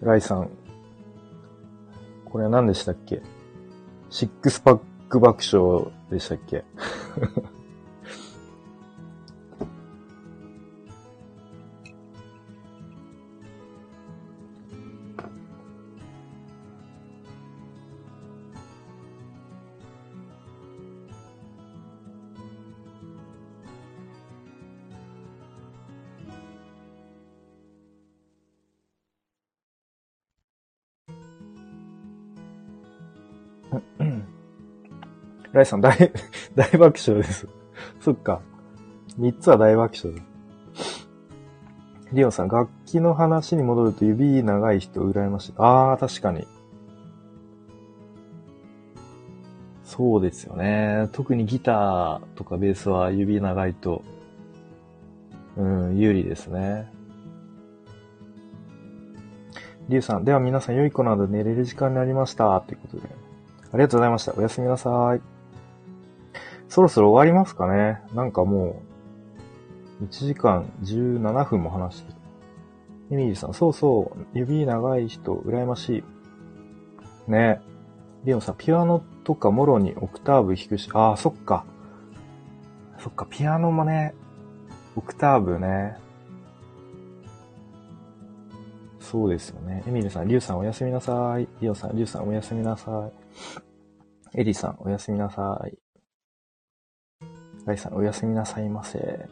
[0.01, 0.49] ライさん。
[2.25, 3.21] これは何でしたっけ？
[4.09, 4.79] シックスパッ
[5.09, 6.63] ク爆笑でしたっけ？
[35.61, 35.95] ライさん、大、
[36.55, 37.47] 大爆笑です。
[38.01, 38.41] そっか。
[39.17, 40.25] 三つは大爆笑だ。
[42.13, 45.53] リオンさん、楽器の話に戻ると指長い人羨ましい。
[45.57, 46.47] あー、確かに。
[49.83, 51.09] そうですよね。
[51.11, 54.01] 特にギターとかベースは指長いと、
[55.57, 56.91] うん、有利ですね。
[59.89, 62.61] リュウさん、では皆さん良い子など寝れる時間になりました。
[62.61, 63.09] ということで。
[63.73, 64.33] ありがとうございました。
[64.35, 65.40] おやすみなさい。
[66.71, 68.81] そろそろ終わりますかねなんかも
[69.99, 72.13] う、1時間17分も話して。
[73.11, 75.97] エミリーさん、そうそう、指長い人、羨まし
[77.27, 77.29] い。
[77.29, 77.59] ね
[78.23, 81.65] リオンさん、ピアノとかもろにオクターブ弾くし、ああ、そっか。
[82.99, 84.15] そっか、ピアノもね、
[84.95, 85.97] オクターブね。
[89.01, 89.83] そうですよね。
[89.85, 91.49] エミリーさん、リュウさんおやすみなさい。
[91.59, 93.09] リオンさん、リュウさんおやすみなさ
[94.33, 94.39] い。
[94.39, 95.80] エリさん、おやすみなさい。
[97.65, 99.27] ライさん、おやすみなさいませ。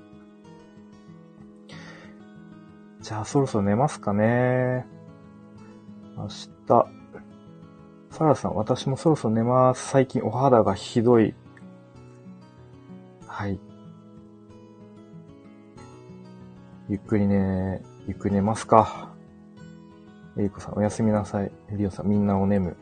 [3.01, 4.85] じゃあ、そろそろ寝ますかね。
[6.15, 6.87] 明日。
[8.11, 9.89] サラさん、私もそろそろ寝ます。
[9.89, 11.33] 最近お肌がひどい。
[13.25, 13.59] はい。
[16.89, 19.13] ゆっくりね、ゆっくり寝ますか。
[20.37, 21.51] エリコさん、おやすみなさい。
[21.71, 22.75] リオさん、みんなお眠。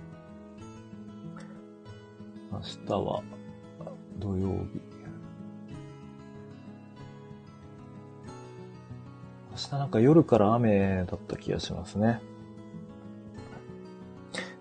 [2.52, 3.22] 明日は、
[4.18, 4.97] 土曜日。
[9.58, 12.22] 明日なんか夜から雨だった気がしますね。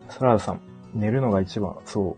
[0.09, 0.61] サラダさん、
[0.95, 2.17] 寝るのが一番、そ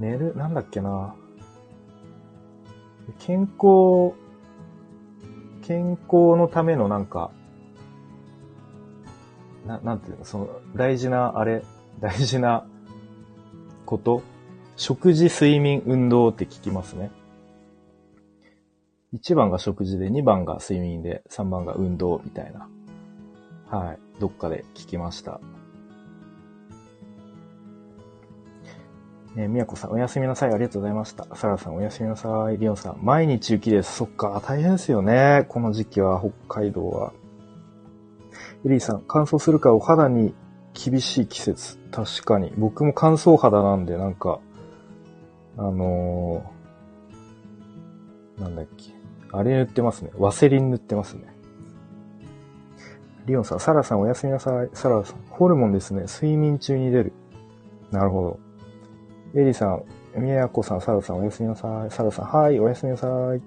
[0.00, 0.02] う。
[0.02, 1.14] 寝る、なんだっけな。
[3.20, 4.14] 健康、
[5.62, 7.30] 健康のためのなんか、
[9.64, 11.62] な、なんていうの、その、大事な、あれ、
[12.00, 12.66] 大事な
[13.86, 14.22] こと？
[14.76, 17.12] 食事、睡眠、運動って聞きますね。
[19.14, 22.68] 1番が食事で、2番が睡眠で、3番が運動みたいな。
[23.70, 23.98] はい。
[24.20, 25.40] どっかで聞きました。
[29.36, 30.50] ねみやこさん、おやすみなさい。
[30.50, 31.26] ありがとうございました。
[31.34, 32.58] サラさん、おやすみなさい。
[32.58, 33.96] リオンさん、毎日雪です。
[33.96, 35.46] そっか、大変ですよね。
[35.48, 37.12] この時期は、北海道は。
[38.64, 40.34] エリーさん、乾燥するからお肌に
[40.72, 41.78] 厳しい季節。
[41.90, 42.52] 確かに。
[42.56, 44.40] 僕も乾燥肌なんで、なんか、
[45.56, 48.93] あのー、なんだっけ。
[49.36, 50.10] あれ塗ってますね。
[50.16, 51.34] ワセリン塗ってますね。
[53.26, 54.70] リオンさん、サラさんおやすみなさい。
[54.74, 56.02] サラさん、ホルモンですね。
[56.02, 57.12] 睡眠中に出る。
[57.90, 58.38] なるほ
[59.34, 59.40] ど。
[59.40, 59.82] エリさん、
[60.16, 61.90] みやこさん、サラさんおやすみなさい。
[61.90, 63.42] サラさん、はい、おやすみなさい。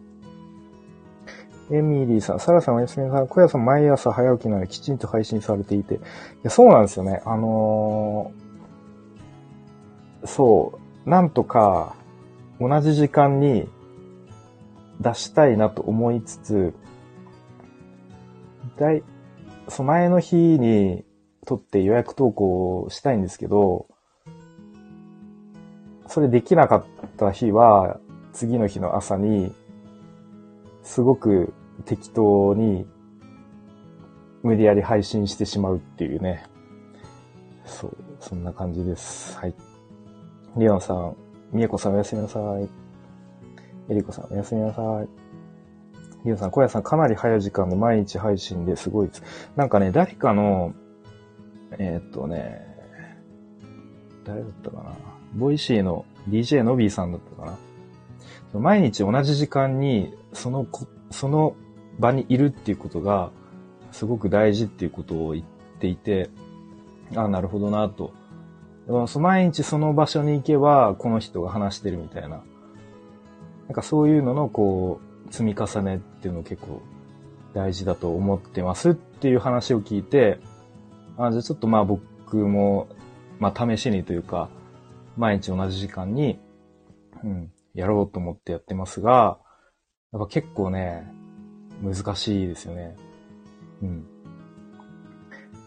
[1.69, 3.27] エミリーさん、サラさんおやすみなさい。
[3.27, 5.95] 小屋さん毎朝早起きなのできちんと配信されていて。
[5.95, 5.99] い
[6.43, 7.21] や、そうなんですよね。
[7.25, 11.95] あのー、そう、なんとか
[12.59, 13.69] 同じ時間に
[15.01, 16.73] 出したいなと思いつつ、
[18.77, 19.03] だい、
[19.67, 21.03] その前の日に
[21.45, 23.87] 撮って予約投稿したいんですけど、
[26.07, 26.85] それできなかっ
[27.17, 27.99] た日は、
[28.33, 29.53] 次の日の朝に、
[30.83, 31.53] すごく
[31.85, 32.87] 適当に
[34.43, 36.45] 無理やり配信してしまうっていうね。
[37.65, 39.37] そう、そんな感じです。
[39.37, 39.55] はい。
[40.55, 41.15] リオンさん、
[41.51, 42.86] みえこさんおやすみなさい。
[43.89, 45.27] えりこさんおやすみなさい。
[46.25, 49.23] リオンさん、小屋さんかなり早い時間で毎日配信ですごいです。
[49.55, 50.73] なんかね、誰かの、
[51.77, 52.65] えー、っとね、
[54.25, 54.91] 誰だったかな。
[55.35, 57.57] Voicy の DJ のビーさんだったか
[58.53, 58.59] な。
[58.59, 61.55] 毎日同じ時間に、そのこ、その
[61.99, 63.31] 場にいるっていうことが、
[63.91, 65.45] すごく大事っていうことを言っ
[65.79, 66.29] ていて、
[67.15, 68.11] ああ、なるほどなと。
[69.19, 72.41] 毎日その場所に行けば、この人が話してるみたいな。
[73.67, 76.81] なんかそういうのの、こう、積み重ねっていうの結構
[77.53, 80.39] 大事だと思ってますっていう話を聞いて、
[81.17, 82.87] あじゃあちょっとまあ僕も、
[83.39, 84.49] まあ試しにというか、
[85.17, 86.39] 毎日同じ時間に、
[87.23, 89.39] うん、やろうと思ってやってますが、
[90.13, 91.11] やっぱ結構ね、
[91.83, 92.95] 難しいですよね。
[93.81, 94.05] うん。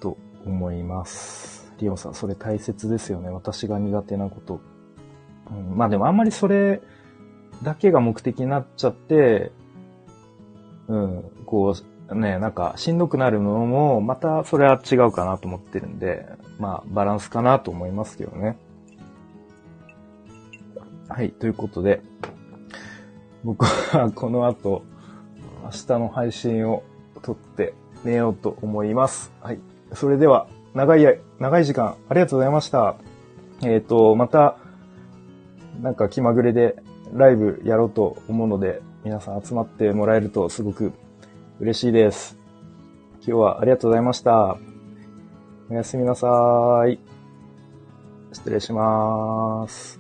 [0.01, 0.17] と
[0.47, 1.73] 思います。
[1.79, 3.29] リオンさん、それ大切ですよね。
[3.29, 4.61] 私が苦手なこと。
[5.51, 6.81] うん、まあでもあんまりそれ
[7.63, 9.53] だけが目的になっちゃって、
[10.89, 11.75] うん、こ
[12.09, 16.27] う、ね、なんかしんどくなるのも、またそれは違うかなと思ってるんで、
[16.59, 18.57] まあバランスかなと思いますけどね。
[21.09, 22.01] はい、ということで、
[23.45, 24.83] 僕は この後、
[25.65, 26.83] 明日の配信を
[27.23, 27.75] 撮って
[28.05, 29.33] 寝ようと思います。
[29.41, 29.59] はい。
[29.93, 32.97] それでは、長い、長い時間ありがとうございました。
[33.63, 34.57] えっ、ー、と、また、
[35.83, 36.77] なんか気まぐれで
[37.13, 40.93] ライブやろうと思うので、皆さん集まってもらえるとすごく
[41.59, 42.37] 嬉しいです。
[43.21, 44.57] 今日はありがとうございました。
[45.71, 46.99] おやすみなさい。
[48.33, 50.00] 失礼します。